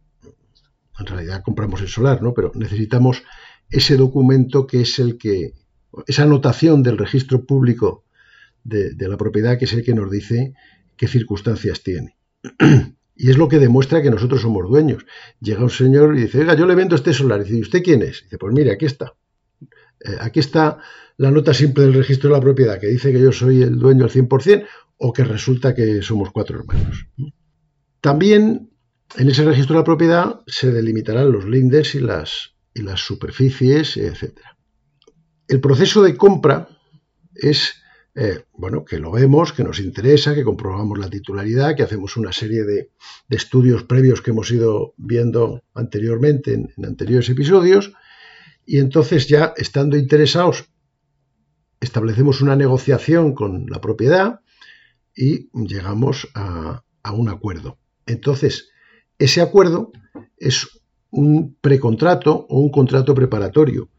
En 1.00 1.06
realidad 1.06 1.42
compramos 1.42 1.80
el 1.80 1.88
solar, 1.88 2.20
¿no? 2.20 2.34
Pero 2.34 2.52
necesitamos 2.54 3.22
ese 3.70 3.96
documento 3.96 4.66
que 4.66 4.82
es 4.82 4.98
el 4.98 5.16
que, 5.16 5.54
esa 6.06 6.24
anotación 6.24 6.82
del 6.82 6.98
registro 6.98 7.44
público 7.44 8.04
de, 8.64 8.94
la 8.98 9.16
propiedad 9.16 9.58
que 9.58 9.66
es 9.66 9.72
el 9.72 9.84
que 9.84 9.94
nos 9.94 10.10
dice 10.10 10.54
qué 10.96 11.08
circunstancias 11.08 11.82
tiene. 11.82 12.16
Y 13.16 13.30
es 13.30 13.38
lo 13.38 13.46
que 13.46 13.60
demuestra 13.60 14.02
que 14.02 14.10
nosotros 14.10 14.40
somos 14.40 14.68
dueños. 14.68 15.06
Llega 15.40 15.62
un 15.62 15.70
señor 15.70 16.18
y 16.18 16.22
dice, 16.22 16.40
oiga, 16.40 16.54
yo 16.54 16.66
le 16.66 16.74
vendo 16.74 16.96
este 16.96 17.12
solar. 17.12 17.40
Y 17.40 17.44
dice, 17.44 17.58
¿y 17.58 17.60
usted 17.60 17.80
quién 17.80 18.02
es? 18.02 18.22
Y 18.22 18.24
dice, 18.24 18.38
pues 18.38 18.52
mire, 18.52 18.72
aquí 18.72 18.86
está. 18.86 19.14
Eh, 20.00 20.16
aquí 20.18 20.40
está 20.40 20.78
la 21.16 21.30
nota 21.30 21.54
simple 21.54 21.84
del 21.84 21.94
registro 21.94 22.30
de 22.30 22.34
la 22.34 22.42
propiedad 22.42 22.80
que 22.80 22.88
dice 22.88 23.12
que 23.12 23.20
yo 23.20 23.30
soy 23.30 23.62
el 23.62 23.78
dueño 23.78 24.02
al 24.02 24.10
100% 24.10 24.66
o 24.96 25.12
que 25.12 25.22
resulta 25.22 25.76
que 25.76 26.02
somos 26.02 26.32
cuatro 26.32 26.58
hermanos. 26.58 27.06
También 28.00 28.70
en 29.16 29.28
ese 29.28 29.44
registro 29.44 29.74
de 29.74 29.80
la 29.80 29.84
propiedad 29.84 30.40
se 30.46 30.72
delimitarán 30.72 31.30
los 31.30 31.44
lindes 31.44 31.94
y 31.94 32.00
las, 32.00 32.54
y 32.74 32.82
las 32.82 33.00
superficies, 33.00 33.96
etc. 33.96 34.40
El 35.48 35.60
proceso 35.60 36.02
de 36.02 36.16
compra 36.16 36.68
es, 37.34 37.74
eh, 38.14 38.44
bueno, 38.52 38.84
que 38.84 38.98
lo 38.98 39.10
vemos, 39.10 39.52
que 39.52 39.64
nos 39.64 39.80
interesa, 39.80 40.34
que 40.34 40.44
comprobamos 40.44 40.98
la 40.98 41.10
titularidad, 41.10 41.76
que 41.76 41.82
hacemos 41.82 42.16
una 42.16 42.32
serie 42.32 42.64
de, 42.64 42.90
estudios 43.28 43.82
previos 43.82 44.22
que 44.22 44.30
hemos 44.30 44.50
ido 44.50 44.94
viendo 44.96 45.62
anteriormente 45.74 46.54
en 46.54 46.84
anteriores 46.84 47.28
episodios, 47.28 47.92
y 48.64 48.78
entonces 48.78 49.28
ya 49.28 49.52
estando 49.56 49.96
interesados 49.96 50.68
establecemos 51.84 52.40
una 52.40 52.56
negociación 52.56 53.34
con 53.34 53.66
la 53.68 53.80
propiedad 53.80 54.40
y 55.14 55.50
llegamos 55.52 56.28
a, 56.34 56.82
un 57.12 57.28
acuerdo. 57.28 57.78
Entonces, 58.06 58.70
ese 59.18 59.42
acuerdo 59.42 59.92
es 60.38 60.80
un 61.10 61.54
precontrato 61.60 62.46
o 62.48 62.60
un 62.60 62.70
contrato 62.70 63.14
preparatorio, 63.14 63.90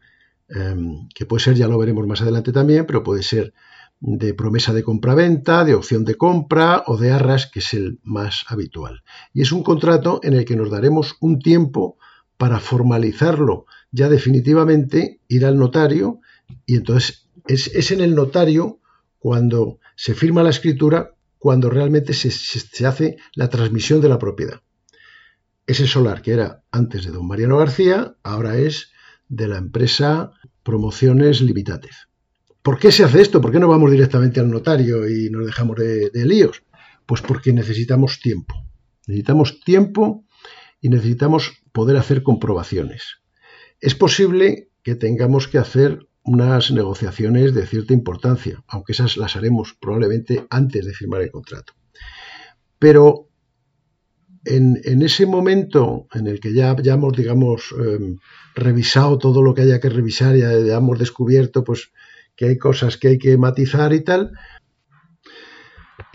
que 1.14 1.26
puede 1.26 1.42
ser, 1.42 1.54
ya 1.54 1.68
lo 1.68 1.78
veremos 1.78 2.06
más 2.06 2.22
adelante 2.22 2.52
también, 2.52 2.86
pero 2.86 3.02
puede 3.02 3.22
ser 3.22 3.52
de 4.00 4.34
promesa 4.34 4.72
de 4.72 4.82
compraventa, 4.82 5.64
de 5.64 5.74
opción 5.74 6.04
de 6.04 6.16
compra 6.16 6.84
o 6.86 6.96
de 6.96 7.10
arras, 7.10 7.46
que 7.46 7.60
es 7.60 7.74
el 7.74 7.98
más 8.02 8.44
habitual. 8.48 9.02
Y 9.32 9.42
es 9.42 9.52
un 9.52 9.62
contrato 9.62 10.20
en 10.22 10.34
el 10.34 10.44
que 10.44 10.56
nos 10.56 10.70
daremos 10.70 11.16
un 11.20 11.40
tiempo 11.40 11.98
para 12.36 12.60
formalizarlo 12.60 13.66
ya 13.90 14.08
definitivamente, 14.08 15.20
ir 15.28 15.46
al 15.46 15.58
notario 15.58 16.20
y 16.66 16.76
entonces 16.76 17.28
es, 17.46 17.90
en 17.90 18.00
el 18.00 18.14
notario 18.14 18.80
cuando 19.18 19.78
se 19.94 20.14
firma 20.14 20.42
la 20.42 20.50
escritura, 20.50 21.14
cuando 21.38 21.70
realmente 21.70 22.12
se, 22.12 22.30
se, 22.30 22.86
hace 22.86 23.16
la 23.34 23.48
transmisión 23.48 24.00
de 24.00 24.08
la 24.08 24.18
propiedad. 24.18 24.60
Ese 25.66 25.86
solar 25.86 26.22
que 26.22 26.32
era 26.32 26.62
antes 26.70 27.04
de 27.04 27.12
don 27.12 27.26
Mariano 27.26 27.56
García, 27.56 28.16
ahora 28.22 28.58
es 28.58 28.92
de 29.28 29.48
la 29.48 29.58
empresa 29.58 30.30
Promociones 30.62 31.40
Limitates. 31.40 32.08
¿Por 32.62 32.78
qué 32.78 32.90
se 32.90 33.04
hace 33.04 33.20
esto? 33.20 33.40
¿Por 33.40 33.52
qué 33.52 33.60
no 33.60 33.68
vamos 33.68 33.90
directamente 33.90 34.40
al 34.40 34.50
notario 34.50 35.08
y 35.08 35.30
nos 35.30 35.46
dejamos 35.46 35.76
de 35.76 36.10
líos? 36.26 36.62
Pues 37.06 37.22
porque 37.22 37.52
necesitamos 37.52 38.20
tiempo. 38.20 38.54
Necesitamos 39.06 39.60
tiempo 39.60 40.24
y 40.80 40.88
necesitamos 40.88 41.62
poder 41.72 41.96
hacer 41.96 42.22
comprobaciones. 42.22 43.18
Es 43.80 43.94
posible 43.94 44.70
que 44.82 44.94
tengamos 44.94 45.48
que 45.48 45.58
hacer 45.58 46.06
unas 46.24 46.72
negociaciones 46.72 47.54
de 47.54 47.66
cierta 47.66 47.92
importancia, 47.92 48.64
aunque 48.66 48.92
esas 48.92 49.16
las 49.16 49.36
haremos 49.36 49.74
probablemente 49.80 50.46
antes 50.50 50.84
de 50.84 50.92
firmar 50.92 51.22
el 51.22 51.30
contrato. 51.30 51.74
Pero 52.78 53.25
en, 54.46 55.02
ese 55.02 55.26
momento 55.26 56.06
en 56.14 56.26
el 56.26 56.40
que 56.40 56.52
ya, 56.54 56.76
hemos, 56.84 57.16
digamos, 57.16 57.74
em, 57.78 58.16
revisado 58.54 59.18
todo 59.18 59.42
lo 59.42 59.54
que 59.54 59.62
haya 59.62 59.80
que 59.80 59.88
revisar, 59.88 60.36
ya, 60.36 60.58
ya 60.58 60.76
hemos 60.76 60.98
descubierto 60.98 61.64
pues, 61.64 61.90
que 62.36 62.46
hay 62.46 62.58
cosas 62.58 62.96
que 62.96 63.08
hay 63.08 63.18
que 63.18 63.36
matizar 63.36 63.92
y 63.92 64.02
tal, 64.02 64.32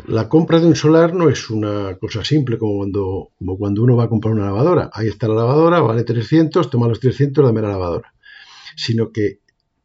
la 0.07 0.29
compra 0.29 0.59
de 0.59 0.67
un 0.67 0.75
solar 0.75 1.13
no 1.13 1.29
es 1.29 1.49
una 1.49 1.97
cosa 1.97 2.23
simple 2.23 2.57
como 2.57 2.77
cuando, 2.77 3.31
como 3.37 3.57
cuando 3.57 3.83
uno 3.83 3.95
va 3.95 4.05
a 4.05 4.09
comprar 4.09 4.33
una 4.33 4.45
lavadora. 4.45 4.89
Ahí 4.93 5.07
está 5.07 5.27
la 5.27 5.35
lavadora, 5.35 5.79
vale 5.81 6.03
300, 6.03 6.69
toma 6.69 6.87
los 6.87 6.99
300, 6.99 7.45
dame 7.45 7.61
la 7.61 7.69
lavadora. 7.69 8.13
Sino 8.75 9.11
que 9.11 9.39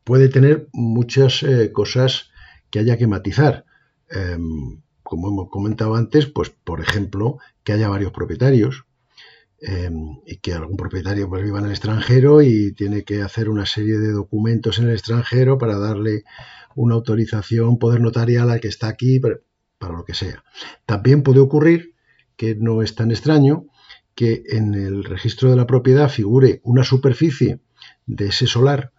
puede 0.05 0.29
tener 0.29 0.69
muchas 0.73 1.43
eh, 1.43 1.73
cosas 1.73 2.31
que 2.71 2.79
haya 2.79 2.97
que 2.97 3.07
matizar. 3.07 3.65
Em, 4.09 4.81
como 5.07 5.29
hemos 5.29 5.49
comentado 5.49 5.95
antes, 5.95 6.27
pues 6.27 6.51
por 6.51 6.81
ejemplo, 6.81 7.39
que 7.63 7.73
haya 7.73 7.89
varios 7.89 8.13
propietarios 8.13 8.87
em, 9.61 10.19
y 10.27 10.39
que 10.39 10.53
algún 10.53 10.77
propietario 10.77 11.29
pues, 11.29 11.45
viva 11.45 11.61
en 11.61 11.67
el 11.67 11.71
extranjero 11.71 12.43
y 12.43 12.73
tiene 12.73 13.05
que 13.05 13.23
hacer 13.23 13.49
una 13.49 13.67
serie 13.67 13.99
de 13.99 14.11
documentos 14.11 14.79
en 14.79 14.87
el 14.87 14.95
extranjero 14.95 15.59
para 15.59 15.79
darle 15.79 16.25
una 16.75 16.97
autorización, 16.97 17.79
poder 17.79 18.01
notarial 18.01 18.51
al 18.51 18.61
que 18.61 18.69
está 18.69 18.89
aquí 18.89 19.21
para 19.21 19.95
lo 19.95 20.05
que 20.05 20.15
sea. 20.15 20.43
También 20.85 21.23
puede 21.23 21.39
ocurrir, 21.41 21.95
que 22.37 22.57
no 22.57 22.83
es 22.83 22.97
tan 22.97 23.13
extraño, 23.13 23.67
que 24.17 24.43
en 24.49 24.75
el 24.75 25.05
registro 25.05 25.51
de 25.51 25.57
la 25.57 25.67
propiedad 25.67 26.11
figure 26.11 26.61
una 26.65 26.83
superficie 26.83 27.61
de 28.07 28.27
ese 28.27 28.47
solar 28.47 28.93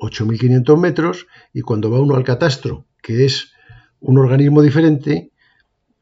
8.500 0.00 0.78
metros 0.78 1.26
y 1.52 1.60
cuando 1.60 1.90
va 1.90 2.00
uno 2.00 2.16
al 2.16 2.24
catastro, 2.24 2.86
que 3.00 3.24
es 3.24 3.52
un 4.02 4.18
organismo 4.18 4.62
diferente 4.62 5.32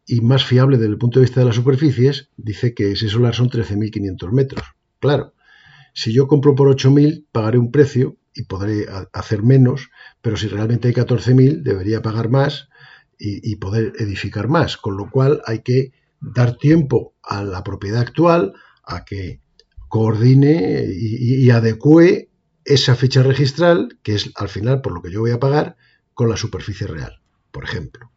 y 0.07 0.21
más 0.23 0.45
fiable 0.45 0.77
desde 0.77 0.91
el 0.91 0.99
punto 0.99 1.21
de 1.21 1.27
vista 1.27 1.41
de 1.41 1.47
las 1.47 1.55
superficies, 1.55 2.31
dice 2.37 2.75
que 2.75 2.93
ese 2.93 3.09
solar 3.09 3.35
son 3.35 3.49
13.500 3.49 4.33
metros. 4.33 4.65
Claro, 4.99 5.35
si 5.95 6.13
yo 6.13 6.27
compro 6.27 6.55
por 6.55 6.69
8.000, 6.69 7.27
pagaré 7.31 7.59
un 7.59 7.71
precio 7.71 8.17
y 8.35 8.45
podré 8.45 8.87
hacer 9.13 9.43
menos, 9.43 9.91
pero 10.21 10.37
si 10.37 10.49
realmente 10.49 10.89
hay 10.89 10.95
14.000, 10.95 11.63
debería 11.63 12.03
pagar 12.03 12.29
más 12.31 12.69
y, 13.19 13.57
poder 13.57 13.93
edificar 13.99 14.49
más. 14.49 14.77
Con 14.77 14.97
lo 14.97 15.11
cual 15.11 15.43
hay 15.47 15.61
que 15.61 15.93
dar 16.21 16.57
tiempo 16.57 17.15
a 17.23 17.45
la 17.45 17.63
propiedad 17.63 18.01
actual 18.01 18.55
a 18.85 19.05
que 19.05 19.41
coordine 19.89 20.87
y, 20.89 21.51
adecue 21.51 22.31
esa 22.65 22.95
fecha 22.95 23.23
registral, 23.23 23.99
que 24.03 24.15
es 24.15 24.31
al 24.37 24.49
final 24.49 24.81
por 24.81 24.93
lo 24.93 25.03
que 25.03 25.11
yo 25.11 25.21
voy 25.21 25.33
a 25.33 25.41
pagar, 25.41 25.77
con 26.15 26.29
la 26.29 26.37
superficie 26.37 26.87
real, 26.87 27.21
por 27.51 27.65
ejemplo. 27.65 28.11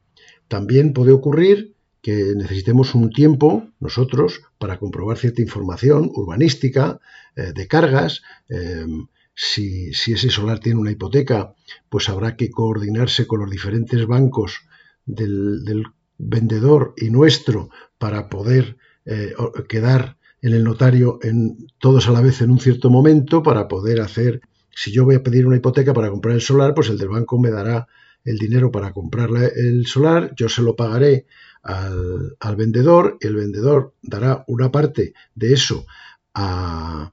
También 0.48 0.94
puede 0.94 1.12
ocurrir 1.12 1.74
que 2.02 2.34
necesitemos 2.36 2.96
un 2.96 3.10
tiempo 3.10 3.70
nosotros 3.80 4.42
para 4.58 4.78
comprobar 4.78 5.18
cierta 5.18 5.42
información 5.42 6.12
urbanística, 6.13 7.00
eh, 7.36 7.54
de 7.56 7.68
cargas. 7.68 8.22
Em, 8.50 9.08
si, 9.34 9.90
ese 9.90 10.30
solar 10.30 10.60
tiene 10.60 10.80
una 10.80 10.92
hipoteca, 10.92 11.56
pues 11.90 12.10
habrá 12.10 12.36
que 12.36 12.52
coordinarse 12.52 13.25
con 13.25 13.40
los 13.40 13.50
diferentes 13.50 14.06
bancos 14.06 14.62
del, 15.06 15.86
vendedor 16.20 16.94
y 16.96 17.10
nuestro 17.10 17.70
para 17.98 18.30
poder 18.30 18.78
eh, 19.06 19.34
quedar 19.68 20.18
en 20.44 20.54
el 20.54 20.63
notario 20.63 21.20
en, 21.24 21.68
todos 21.80 22.08
a 22.08 22.12
la 22.12 22.22
vez 22.22 22.42
en 22.42 22.52
un 22.52 22.60
cierto 22.60 22.90
momento 22.90 23.42
para 23.42 23.68
poder 23.68 24.00
hacer, 24.00 24.42
si 24.70 24.92
yo 24.92 25.06
voy 25.06 25.16
a 25.16 25.24
pedir 25.24 25.48
una 25.48 25.56
hipoteca 25.56 25.94
para 25.94 26.12
comprar 26.12 26.36
el 26.36 26.42
solar, 26.42 26.75
pues 26.75 26.90
el 26.90 26.98
del 26.98 27.10
banco 27.10 27.40
me 27.40 27.50
dará 27.50 27.88
el 28.24 28.38
dinero 28.38 28.72
para 28.72 28.94
comprar 28.94 29.30
el 29.56 29.86
solar, 29.86 30.34
yo 30.36 30.50
se 30.50 30.62
lo 30.62 30.75
pagaré 30.75 31.25
al, 31.62 32.56
vendedor, 32.56 33.18
el 33.22 33.36
vendedor 33.36 33.94
dará 34.01 34.44
una 34.48 34.72
parte 34.72 35.13
de 35.36 35.53
eso 35.53 35.86
al 36.34 37.12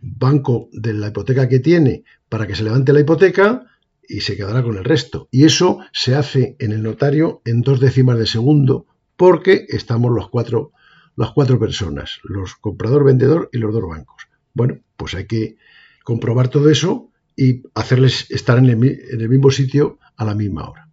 banco 0.00 0.68
de 0.72 0.94
la 0.94 1.08
hipoteca 1.08 1.48
que 1.48 1.60
tiene 1.60 2.04
para 2.28 2.46
que 2.46 2.54
se 2.54 2.64
levante 2.64 2.92
la 2.92 3.00
hipoteca 3.00 3.66
y 4.08 4.22
se 4.22 4.36
quedará 4.36 4.62
con 4.62 4.76
el 4.76 4.84
resto. 4.84 5.28
Y 5.30 5.44
eso 5.44 5.78
se 5.92 6.14
hace 6.14 6.56
en 6.58 6.72
el 6.72 6.82
notario 6.82 7.42
en 7.44 7.60
dos 7.60 7.78
décimas 7.80 8.18
de 8.18 8.26
segundo 8.26 8.86
porque 9.16 9.66
estamos 9.68 10.10
los 10.12 10.30
cuatro, 10.30 10.72
las 11.16 11.32
cuatro 11.32 11.58
personas, 11.58 12.20
los 12.24 12.56
comprador, 12.56 13.04
vendedor 13.04 13.50
y 13.52 13.58
los 13.58 13.72
dos 13.72 13.86
bancos. 13.86 14.28
Bueno, 14.54 14.80
pues 14.96 15.14
hay 15.14 15.26
que 15.26 15.56
comprobar 16.02 16.48
todo 16.48 16.70
eso 16.70 17.10
y 17.36 17.62
hacerles 17.74 18.30
estar 18.30 18.58
en 18.58 18.66
el, 18.66 19.28
mismo 19.28 19.50
sitio 19.50 19.98
a 20.20 20.24
la 20.26 20.34
misma 20.34 20.68
hora. 20.68 20.88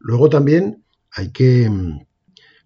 Luego 0.00 0.28
también 0.28 0.84
hay 1.12 1.30
que 1.30 1.70
mm, 1.70 2.00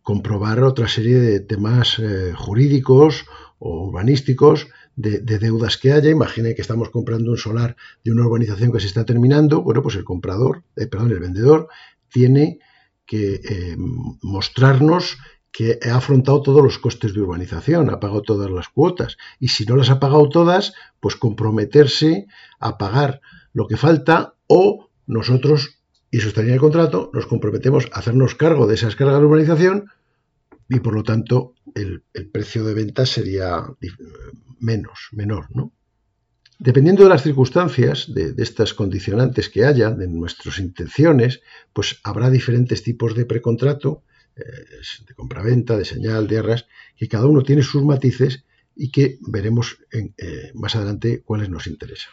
comprobar 0.03 0.63
otra 0.63 0.89
serie 0.89 1.19
de 1.19 1.41
temas 1.41 1.99
eh, 1.99 2.33
jurídicos 2.35 3.27
o 3.59 3.89
urbanísticos 3.89 4.69
de, 4.97 5.21
deudas 5.21 5.77
que 5.77 5.93
haya. 5.93 6.09
Imagine 6.09 6.55
que 6.55 6.63
estamos 6.63 6.89
comprando 6.89 7.31
un 7.31 7.37
solar 7.37 7.77
de 8.03 8.13
una 8.13 8.25
urbanización 8.27 8.73
que 8.73 8.81
se 8.81 8.87
está 8.87 9.05
terminando. 9.05 9.63
Bueno, 9.63 9.83
pues 9.83 9.97
el 9.97 10.05
comprador, 10.05 10.63
eh, 10.77 10.87
perdón, 10.87 11.11
el 11.11 11.21
vendedor 11.21 11.69
tiene 12.09 12.61
que 13.05 13.35
eh, 13.35 13.77
mostrarnos 14.23 15.19
que 15.53 15.79
ha 15.87 15.97
afrontado 15.97 16.41
todos 16.41 16.63
los 16.63 16.79
costes 16.79 17.13
de 17.13 17.21
urbanización, 17.21 17.91
ha 17.91 18.01
pagado 18.01 18.23
todas 18.23 18.51
las 18.51 18.69
cuotas 18.71 19.19
y 19.39 19.49
si 19.49 19.67
no 19.67 19.77
las 19.77 19.91
ha 19.91 20.01
pagado 20.01 20.31
todas, 20.31 20.73
pues 20.99 21.15
comprometerse 21.15 22.27
a 22.59 22.79
pagar 22.79 23.21
lo 23.53 23.67
que 23.69 23.77
falta 23.77 24.35
o 24.47 24.89
nosotros, 25.07 25.74
y 26.15 26.41
en 26.41 26.51
el 26.51 26.61
contrato, 26.61 27.11
nos 27.13 27.27
comprometemos 27.27 27.89
a 27.91 27.99
hacernos 27.99 28.37
cargo 28.37 28.69
de 28.69 28.77
esas 28.77 28.95
cargas 28.95 29.19
de 29.19 29.27
urbanización 29.27 29.91
y 30.69 30.79
por 30.79 30.95
lo 30.95 31.03
tanto 31.03 31.55
el, 31.75 32.05
precio 32.31 32.65
de 32.65 32.73
venta 32.73 33.05
sería 33.05 33.65
menos, 34.61 35.09
menor, 35.11 35.49
¿no? 35.51 35.73
Dependiendo 36.61 37.03
de 37.03 37.09
las 37.09 37.25
circunstancias, 37.25 38.15
de, 38.15 38.33
estas 38.39 38.75
condicionantes 38.75 39.49
que 39.49 39.65
haya, 39.65 39.91
de 39.91 40.07
nuestras 40.07 40.61
intenciones, 40.61 41.41
pues 41.73 41.99
habrá 42.05 42.31
diferentes 42.31 42.85
tipos 42.85 43.17
de 43.17 43.25
precontrato, 43.25 44.05
eh, 44.37 44.43
de 45.09 45.15
compraventa, 45.15 45.77
de 45.77 45.85
señal, 45.85 46.29
de 46.29 46.39
arras, 46.39 46.67
que 46.97 47.09
cada 47.09 47.27
uno 47.27 47.43
tiene 47.43 47.63
sus 47.63 47.83
matices 47.83 48.45
y 48.77 48.93
que 48.93 49.19
veremos 49.21 49.79
eh, 49.91 50.53
más 50.55 50.77
adelante 50.77 51.23
cuáles 51.25 51.51
nos 51.51 51.67
interesan. 51.67 52.13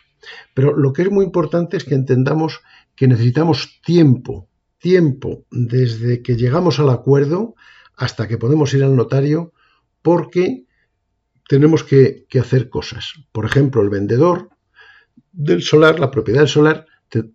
Pero 0.54 0.76
lo 0.76 0.94
que 0.94 1.04
es 1.04 1.12
muy 1.12 1.26
importante 1.26 1.78
es 1.78 1.84
que 1.84 1.96
entendamos 1.96 2.62
que 2.96 3.08
necesitamos 3.08 3.82
tiempo, 3.84 4.50
tiempo 4.78 5.46
desde 5.52 6.22
que 6.22 6.36
llegamos 6.36 6.80
al 6.80 6.90
acuerdo 6.90 7.56
hasta 7.96 8.28
que 8.28 8.38
podemos 8.38 8.74
ir 8.74 8.84
al 8.84 8.96
notario 8.96 9.54
porque 10.02 10.66
tenemos 11.48 11.84
que, 11.84 12.26
hacer 12.40 12.70
cosas. 12.70 13.14
Por 13.32 13.46
ejemplo, 13.46 13.82
el 13.82 13.90
vendedor 13.90 14.50
del 15.32 15.62
solar, 15.62 16.00
la 16.00 16.10
propiedad 16.10 16.40
del 16.40 16.48
solar, 16.48 16.86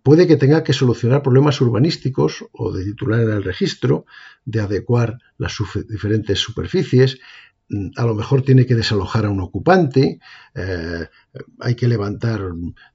puede 0.03 0.25
que 0.25 0.37
tenga 0.37 0.63
que 0.63 0.73
solucionar 0.73 1.21
problemas 1.21 1.61
urbanísticos 1.61 2.45
o 2.51 2.73
de 2.73 2.83
titular 2.83 3.21
en 3.21 3.29
el 3.29 3.43
registro, 3.43 4.05
de 4.43 4.59
adecuar 4.59 5.19
las 5.37 5.55
diferentes 5.87 6.39
superficies, 6.39 7.19
a 7.95 8.05
lo 8.05 8.15
mejor 8.15 8.43
tiene 8.43 8.65
que 8.65 8.75
desalojar 8.75 9.25
a 9.25 9.29
un 9.29 9.41
ocupante, 9.41 10.19
eh, 10.55 11.07
hay 11.59 11.75
que 11.75 11.87
levantar 11.87 12.41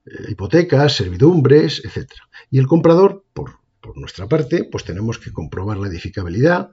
eh, 0.05 0.11
hipotecas, 0.29 0.95
servidumbres, 0.95 1.83
etc. 1.85 2.11
Y 2.49 2.57
el 2.57 2.67
comprador, 2.67 3.23
por, 3.33 3.51
por, 3.81 3.97
nuestra 3.97 4.27
parte, 4.27 4.63
pues 4.63 4.83
tenemos 4.83 5.19
que 5.19 5.31
comprobar 5.31 5.77
la 5.77 5.87
edificabilidad, 5.87 6.71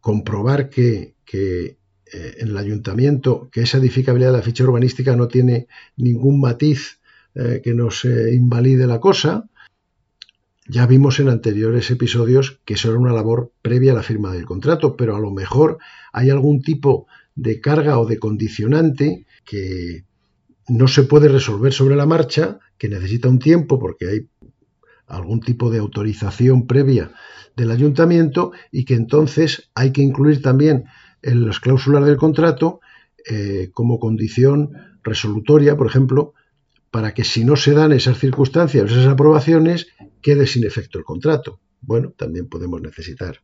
comprobar 0.00 0.68
que, 0.68 1.14
eh, 1.32 1.76
en 2.12 2.48
el 2.48 2.56
ayuntamiento 2.56 3.48
que 3.50 3.62
esa 3.62 3.78
edificabilidad 3.78 4.32
de 4.32 4.38
la 4.38 4.42
ficha 4.42 4.64
urbanística 4.64 5.16
no 5.16 5.28
tiene 5.28 5.68
ningún 5.96 6.40
matiz 6.40 6.98
que 7.62 7.72
nos 7.72 8.04
invalide 8.04 8.88
la 8.88 8.98
cosa. 8.98 9.48
Ya 10.70 10.86
vimos 10.86 11.18
en 11.18 11.30
anteriores 11.30 11.90
episodios 11.90 12.60
que 12.66 12.74
eso 12.74 12.90
era 12.90 12.98
una 12.98 13.14
labor 13.14 13.52
previa 13.62 13.92
a 13.92 13.94
la 13.94 14.02
firma 14.02 14.32
del 14.32 14.44
contrato, 14.44 14.96
pero 14.96 15.16
a 15.16 15.20
lo 15.20 15.30
mejor 15.30 15.78
hay 16.12 16.28
algún 16.28 16.60
tipo 16.60 17.06
de 17.34 17.58
carga 17.58 17.98
o 17.98 18.04
de 18.04 18.18
condicionante 18.18 19.26
que 19.46 20.04
no 20.68 20.86
se 20.86 21.04
puede 21.04 21.28
resolver 21.28 21.72
sobre 21.72 21.96
la 21.96 22.04
marcha, 22.04 22.58
que 22.76 22.90
necesita 22.90 23.30
un 23.30 23.38
tiempo 23.38 23.78
porque 23.78 24.08
hay 24.08 24.28
algún 25.06 25.40
tipo 25.40 25.70
de 25.70 25.78
autorización 25.78 26.66
previa 26.66 27.12
del 27.56 27.70
ayuntamiento 27.70 28.52
y 28.70 28.84
que 28.84 28.94
entonces 28.94 29.70
hay 29.74 29.90
que 29.90 30.02
incluir 30.02 30.42
también 30.42 30.84
en 31.22 31.46
las 31.46 31.60
cláusulas 31.60 32.04
del 32.04 32.18
contrato 32.18 32.80
eh, 33.26 33.70
como 33.72 33.98
condición 33.98 34.72
resolutoria, 35.02 35.78
por 35.78 35.86
ejemplo, 35.86 36.34
para 36.90 37.14
que 37.14 37.24
si 37.24 37.44
no 37.44 37.56
se 37.56 37.72
dan 37.72 37.92
esas 37.92 38.18
circunstancias, 38.18 38.90
esas 38.90 39.06
aprobaciones, 39.06 39.88
quede 40.22 40.46
sin 40.46 40.64
efecto 40.64 40.98
el 40.98 41.04
contrato. 41.04 41.60
Bueno, 41.80 42.12
también 42.16 42.48
podemos 42.48 42.80
necesitar 42.80 43.42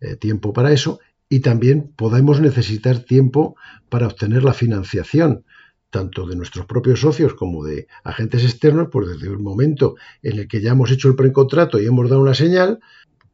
eh, 0.00 0.16
tiempo 0.16 0.52
para 0.52 0.72
eso 0.72 1.00
y 1.28 1.40
también 1.40 1.92
podemos 1.96 2.40
necesitar 2.40 3.00
tiempo 3.00 3.56
para 3.88 4.06
obtener 4.06 4.44
la 4.44 4.52
financiación 4.52 5.44
tanto 5.90 6.26
de 6.26 6.34
nuestros 6.34 6.66
propios 6.66 7.00
socios 7.00 7.34
como 7.34 7.64
de 7.64 7.86
agentes 8.02 8.42
externos, 8.42 8.88
pues 8.90 9.06
desde 9.08 9.28
el 9.28 9.38
momento 9.38 9.94
en 10.22 10.40
el 10.40 10.48
que 10.48 10.60
ya 10.60 10.72
hemos 10.72 10.90
hecho 10.90 11.06
el 11.06 11.14
precontrato 11.14 11.80
y 11.80 11.86
hemos 11.86 12.10
dado 12.10 12.20
una 12.20 12.34
señal, 12.34 12.80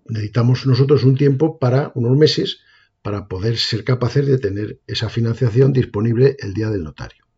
necesitamos 0.06 0.66
nosotros 0.66 1.04
un 1.04 1.16
tiempo 1.16 1.58
para, 1.58 1.90
unos 1.94 2.18
meses, 2.18 2.60
para 3.00 3.28
poder 3.28 3.56
ser 3.56 3.82
capaces 3.82 4.26
de 4.26 4.36
tener 4.36 4.78
esa 4.86 5.08
financiación 5.08 5.72
disponible 5.72 6.36
el 6.38 6.52
día 6.52 6.68
del 6.68 6.84
notario. 6.84 7.29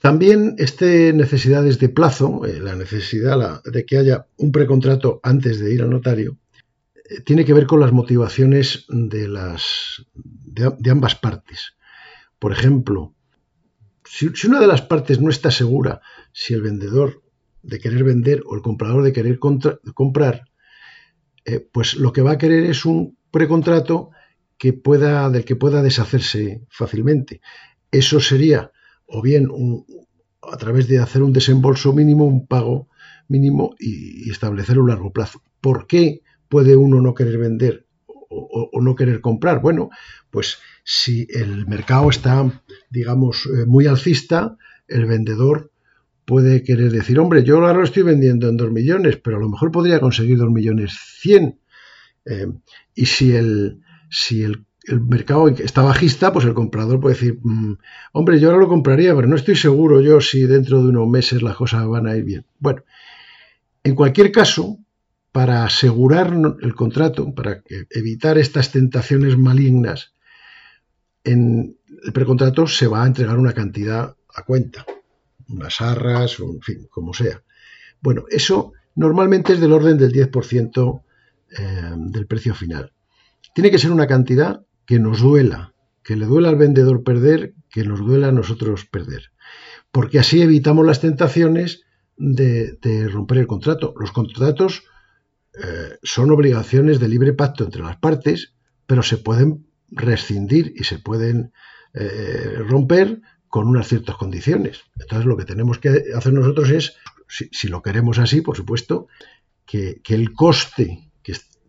También 0.00 0.54
este 0.56 1.12
necesidades 1.12 1.78
de 1.78 1.90
plazo, 1.90 2.46
eh, 2.46 2.58
la 2.58 2.74
necesidad 2.74 3.62
de 3.62 3.84
que 3.84 3.98
haya 3.98 4.26
un 4.38 4.50
precontrato 4.50 5.20
antes 5.22 5.60
de 5.60 5.74
ir 5.74 5.82
al 5.82 5.90
notario, 5.90 6.38
eh, 6.94 7.20
tiene 7.20 7.44
que 7.44 7.52
ver 7.52 7.66
con 7.66 7.80
las 7.80 7.92
motivaciones 7.92 8.86
de, 8.88 9.28
las, 9.28 10.06
de 10.14 10.90
ambas 10.90 11.16
partes. 11.16 11.74
Por 12.38 12.52
ejemplo, 12.52 13.14
si, 14.04 14.30
una 14.46 14.58
de 14.58 14.66
las 14.66 14.80
partes 14.80 15.20
no 15.20 15.28
está 15.28 15.50
segura 15.50 16.00
si 16.32 16.54
el 16.54 16.62
vendedor 16.62 17.22
de 17.62 17.78
querer 17.78 18.02
vender 18.02 18.42
o 18.46 18.54
el 18.54 18.62
comprador 18.62 19.02
de 19.02 19.12
querer 19.12 19.38
comprar, 19.38 20.46
eh, 21.44 21.60
pues 21.60 21.94
lo 21.94 22.12
que 22.12 22.22
va 22.22 22.32
a 22.32 22.38
querer 22.38 22.64
es 22.64 22.86
un 22.86 23.18
precontrato 23.30 24.10
que 24.56 24.72
pueda, 24.72 25.28
del 25.28 25.44
que 25.44 25.56
pueda 25.56 25.82
deshacerse 25.82 26.62
fácilmente. 26.70 27.42
Eso 27.90 28.18
sería 28.18 28.72
o 29.10 29.22
bien 29.22 29.48
a 30.42 30.56
través 30.56 30.88
de 30.88 30.98
hacer 30.98 31.22
un 31.22 31.32
desembolso 31.32 31.92
mínimo, 31.92 32.24
un 32.24 32.46
pago 32.46 32.88
mínimo 33.28 33.74
y, 33.78 34.30
establecer 34.30 34.78
un 34.78 34.88
largo 34.88 35.12
plazo. 35.12 35.42
¿Por 35.60 35.86
qué 35.86 36.22
puede 36.48 36.76
uno 36.76 37.00
no 37.00 37.14
querer 37.14 37.38
vender 37.38 37.86
o, 38.06 38.80
no 38.80 38.94
querer 38.94 39.20
comprar? 39.20 39.60
Bueno, 39.60 39.90
pues 40.30 40.58
si 40.84 41.26
el 41.30 41.66
mercado 41.66 42.08
está, 42.10 42.62
digamos, 42.90 43.46
eh, 43.46 43.66
muy 43.66 43.86
alcista, 43.86 44.56
el 44.88 45.06
vendedor 45.06 45.70
puede 46.24 46.62
querer 46.62 46.92
decir, 46.92 47.18
hombre, 47.18 47.42
yo 47.42 47.56
ahora 47.56 47.72
lo 47.72 47.84
estoy 47.84 48.04
vendiendo 48.04 48.48
en 48.48 48.56
2 48.56 48.70
millones, 48.70 49.16
pero 49.16 49.36
a 49.36 49.40
lo 49.40 49.48
mejor 49.48 49.72
podría 49.72 50.00
conseguir 50.00 50.38
2 50.38 50.50
millones 50.50 50.96
100. 51.20 51.60
Eh, 52.26 52.46
y 52.94 53.06
si 53.06 53.32
el, 53.34 53.80
si 54.10 54.42
el, 54.42 54.64
mercado 54.88 55.48
está 55.48 55.82
bajista, 55.82 56.32
pues 56.32 56.44
el 56.46 56.54
comprador 56.54 57.00
puede 57.00 57.14
decir, 57.14 57.38
mm, 57.42 57.74
hombre, 58.12 58.40
yo 58.40 58.48
ahora 58.48 58.62
lo 58.62 58.68
compraría, 58.68 59.14
pero 59.14 59.28
no 59.28 59.36
estoy 59.36 59.56
seguro 59.56 60.00
yo 60.00 60.20
si 60.20 60.42
dentro 60.42 60.82
de 60.82 60.88
unos 60.88 61.08
meses 61.08 61.42
las 61.42 61.56
cosas 61.56 61.86
van 61.86 62.06
a 62.06 62.16
ir 62.16 62.24
bien. 62.24 62.46
Bueno, 62.58 62.82
en 63.84 63.94
cualquier 63.94 64.32
caso, 64.32 64.78
para 65.32 65.64
asegurar 65.64 66.34
el 66.60 66.74
contrato, 66.74 67.34
para 67.34 67.62
evitar 67.90 68.38
estas 68.38 68.72
tentaciones 68.72 69.38
malignas, 69.38 70.14
en 71.24 71.76
el 72.04 72.12
precontrato 72.12 72.66
se 72.66 72.86
va 72.86 73.04
a 73.04 73.06
entregar 73.06 73.38
una 73.38 73.52
cantidad 73.52 74.16
a 74.34 74.44
cuenta, 74.44 74.86
unas 75.48 75.80
arras, 75.80 76.38
en 76.40 76.60
fin, 76.62 76.88
como 76.90 77.12
sea. 77.12 77.42
Bueno, 78.00 78.24
eso 78.30 78.72
normalmente 78.94 79.52
es 79.52 79.60
del 79.60 79.72
orden 79.72 79.98
del 79.98 80.12
10% 80.12 81.02
eh, 81.58 81.94
del 81.96 82.26
precio 82.26 82.54
final. 82.54 82.92
Tiene 83.54 83.70
que 83.70 83.78
ser 83.78 83.92
una 83.92 84.06
cantidad 84.06 84.64
que 84.90 84.98
nos 84.98 85.20
duela, 85.20 85.72
que 86.02 86.16
le 86.16 86.26
duela 86.26 86.48
al 86.48 86.56
vendedor 86.56 87.04
perder, 87.04 87.54
que 87.68 87.84
nos 87.84 88.00
duela 88.00 88.30
a 88.30 88.32
nosotros 88.32 88.86
perder. 88.86 89.30
Porque 89.92 90.18
así 90.18 90.42
evitamos 90.42 90.84
las 90.84 91.00
tentaciones 91.00 91.84
de, 92.16 92.76
romper 93.08 93.38
el 93.38 93.46
contrato. 93.46 93.94
Los 94.00 94.10
contratos 94.10 94.82
eh, 95.54 95.96
son 96.02 96.32
obligaciones 96.32 96.98
de 96.98 97.06
libre 97.06 97.34
pacto 97.34 97.62
entre 97.62 97.82
las 97.82 97.98
partes, 97.98 98.56
pero 98.88 99.04
se 99.04 99.16
pueden 99.18 99.64
rescindir 99.92 100.72
y 100.74 100.82
se 100.82 100.98
pueden 100.98 101.52
eh, 101.94 102.56
romper 102.58 103.20
con 103.46 103.68
unas 103.68 103.86
ciertas 103.86 104.16
condiciones. 104.16 104.80
Entonces 104.98 105.24
lo 105.24 105.36
que 105.36 105.44
tenemos 105.44 105.78
que 105.78 106.02
hacer 106.16 106.32
nosotros 106.32 106.68
es, 106.70 106.96
si, 107.28 107.68
lo 107.68 107.80
queremos 107.80 108.18
así, 108.18 108.40
por 108.40 108.56
supuesto, 108.56 109.06
que, 109.64 110.02
el 110.08 110.32
coste 110.32 111.09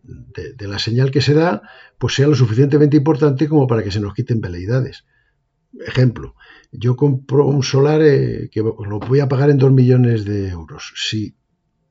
de, 0.02 0.68
la 0.68 0.78
señal 0.78 1.10
que 1.10 1.20
se 1.20 1.34
da 1.34 1.62
pues 1.98 2.14
sea 2.14 2.26
lo 2.26 2.34
suficientemente 2.34 2.96
importante 2.96 3.48
como 3.48 3.66
para 3.66 3.82
que 3.82 3.92
se 3.92 4.00
nos 4.00 4.14
quiten 4.14 4.40
veleidades. 4.40 5.04
Ejemplo, 5.86 6.34
yo 6.70 6.96
compro 6.96 7.46
un 7.46 7.62
solar 7.62 8.02
eh, 8.02 8.50
que 8.50 8.60
lo 8.60 8.98
voy 8.98 9.20
a 9.20 9.28
pagar 9.28 9.50
en 9.50 9.58
2 9.58 9.72
millones 9.72 10.24
de 10.24 10.48
euros. 10.48 10.92
Si 10.96 11.34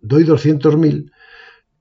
doy 0.02 0.24
200.000, 0.24 1.12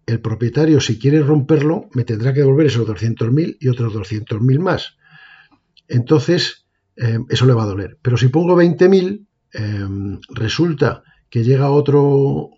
el 0.06 0.20
propietario, 0.20 0.80
si 0.80 0.98
quiere 0.98 1.20
romperlo, 1.20 1.88
me 1.92 2.04
tendrá 2.04 2.32
que 2.32 2.40
devolver 2.40 2.66
esos 2.66 2.86
200.000 2.86 3.58
y 3.60 3.68
otros 3.68 3.94
200.000 3.94 4.58
más. 4.58 4.96
Entonces, 5.88 6.66
eh, 6.96 7.18
eso 7.28 7.46
le 7.46 7.52
va 7.52 7.64
a 7.64 7.66
doler. 7.66 7.98
Pero 8.02 8.16
si 8.16 8.28
pongo 8.28 8.56
20.000, 8.56 9.26
eh, 9.52 10.18
resulta 10.30 11.02
que 11.28 11.44
llega 11.44 11.70
otro, 11.70 12.50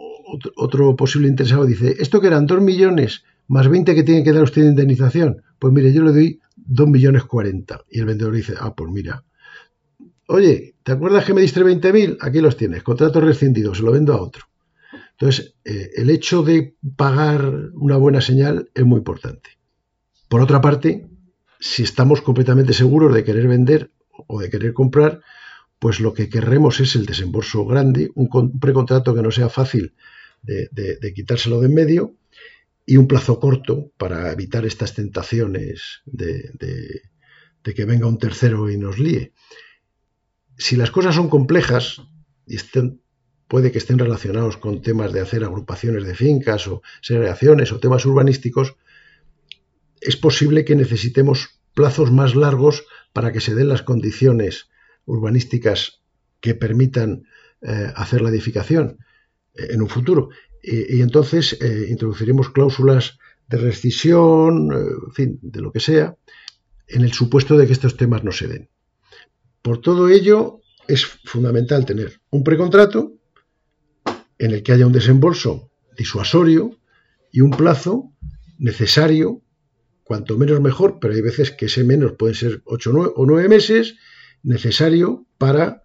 otro, 0.56 0.96
posible 0.96 1.28
interesado 1.28 1.64
y 1.64 1.68
dice, 1.68 1.96
esto 1.98 2.20
que 2.20 2.26
eran 2.26 2.46
2 2.46 2.60
millones 2.60 3.24
más 3.52 3.68
20 3.68 3.94
que 3.94 4.02
tiene 4.02 4.24
que 4.24 4.32
dar 4.32 4.42
usted 4.42 4.62
de 4.62 4.68
indemnización, 4.68 5.42
pues 5.58 5.72
mire, 5.72 5.92
yo 5.92 6.02
le 6.02 6.12
doy 6.12 6.40
2 6.56 6.88
millones 6.88 7.24
40. 7.24 7.82
Y 7.90 8.00
el 8.00 8.06
vendedor 8.06 8.34
dice, 8.34 8.54
ah, 8.58 8.74
pues 8.74 8.90
mira, 8.90 9.24
Oye, 10.34 10.76
¿te 10.82 10.92
acuerdas 10.92 11.26
que 11.26 11.34
me 11.34 11.42
diste 11.42 11.62
20.000? 11.62 12.16
Aquí 12.20 12.40
los 12.40 12.56
tienes, 12.56 12.82
contrato 12.82 13.20
rescindido, 13.20 13.74
se 13.74 13.82
lo 13.82 13.92
vendo 13.92 14.14
a 14.14 14.22
otro. 14.22 14.44
Entonces, 15.10 15.56
eh, 15.62 15.90
el 15.96 16.08
hecho 16.08 16.42
de 16.42 16.74
pagar 16.96 17.70
una 17.74 17.98
buena 17.98 18.22
señal 18.22 18.70
es 18.74 18.84
muy 18.84 18.98
importante. 18.98 19.50
Por 20.28 20.40
otra 20.40 20.62
parte, 20.62 21.06
si 21.60 21.82
estamos 21.82 22.22
completamente 22.22 22.72
seguros 22.72 23.14
de 23.14 23.24
querer 23.24 23.46
vender 23.46 23.90
o 24.26 24.40
de 24.40 24.48
querer 24.48 24.72
comprar, 24.72 25.20
pues 25.78 26.00
lo 26.00 26.14
que 26.14 26.30
querremos 26.30 26.80
es 26.80 26.96
el 26.96 27.04
desembolso 27.04 27.66
grande, 27.66 28.10
un, 28.14 28.58
precontrato 28.58 29.14
que 29.14 29.22
no 29.22 29.30
sea 29.30 29.50
fácil 29.50 29.92
de, 30.42 31.12
quitárselo 31.14 31.60
de 31.60 31.66
en 31.66 31.74
medio 31.74 32.14
y 32.84 32.96
un 32.96 33.06
plazo 33.06 33.38
corto 33.38 33.92
para 33.96 34.32
evitar 34.32 34.64
estas 34.66 34.94
tentaciones 34.94 36.02
de, 36.04 37.02
que 37.62 37.84
venga 37.84 38.06
un 38.06 38.18
tercero 38.18 38.70
y 38.70 38.76
nos 38.76 38.98
líe. 38.98 39.32
Si 40.58 40.76
las 40.76 40.90
cosas 40.90 41.14
son 41.14 41.28
complejas 41.28 42.02
y 42.46 42.56
estén, 42.56 43.00
puede 43.48 43.70
que 43.70 43.78
estén 43.78 43.98
relacionados 43.98 44.56
con 44.56 44.82
temas 44.82 45.12
de 45.12 45.20
hacer 45.20 45.44
agrupaciones 45.44 46.04
de 46.04 46.14
fincas 46.14 46.66
o 46.66 46.82
segregaciones 47.00 47.72
o 47.72 47.80
temas 47.80 48.04
urbanísticos, 48.04 48.76
es 50.00 50.16
posible 50.16 50.64
que 50.64 50.74
necesitemos 50.74 51.60
plazos 51.74 52.10
más 52.10 52.34
largos 52.34 52.84
para 53.12 53.32
que 53.32 53.40
se 53.40 53.54
den 53.54 53.68
las 53.68 53.82
condiciones 53.82 54.68
urbanísticas 55.04 56.02
que 56.40 56.54
permitan 56.54 57.24
eh, 57.62 57.92
hacer 57.94 58.20
la 58.22 58.30
edificación 58.30 58.98
eh, 59.54 59.68
en 59.70 59.82
un 59.82 59.88
futuro. 59.88 60.30
Y, 60.62 61.00
entonces 61.00 61.58
eh, 61.60 61.86
introduciremos 61.90 62.50
cláusulas 62.50 63.18
de 63.48 63.58
rescisión, 63.58 64.72
en 64.72 65.12
fin, 65.12 65.38
de 65.42 65.60
lo 65.60 65.72
que 65.72 65.80
sea, 65.80 66.16
en 66.86 67.02
el 67.02 67.12
supuesto 67.12 67.56
de 67.56 67.66
que 67.66 67.72
estos 67.72 67.96
temas 67.96 68.22
no 68.22 68.32
se 68.32 68.46
den. 68.46 68.70
Por 69.60 69.80
todo 69.80 70.08
ello, 70.08 70.60
es 70.88 71.04
fundamental 71.24 71.84
tener 71.84 72.20
un 72.30 72.44
precontrato 72.44 73.12
en 74.38 74.52
el 74.52 74.62
que 74.62 74.72
haya 74.72 74.86
un 74.86 74.92
desembolso 74.92 75.70
disuasorio 75.96 76.78
y 77.30 77.40
un 77.40 77.50
plazo 77.50 78.12
necesario, 78.58 79.42
cuanto 80.04 80.38
menos 80.38 80.60
mejor, 80.60 80.98
pero 81.00 81.14
hay 81.14 81.20
veces 81.20 81.50
que 81.50 81.66
ese 81.66 81.84
menos 81.84 82.12
pueden 82.12 82.34
ser 82.34 82.62
8 82.64 83.14
o 83.16 83.26
9 83.26 83.48
meses, 83.48 83.96
necesario 84.42 85.26
para 85.38 85.82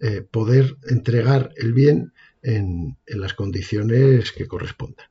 eh, 0.00 0.22
poder 0.22 0.76
entregar 0.88 1.52
el 1.56 1.72
bien 1.72 2.12
en 2.42 2.96
las 3.06 3.34
condiciones 3.34 4.32
que 4.32 4.46
correspondan. 4.46 5.09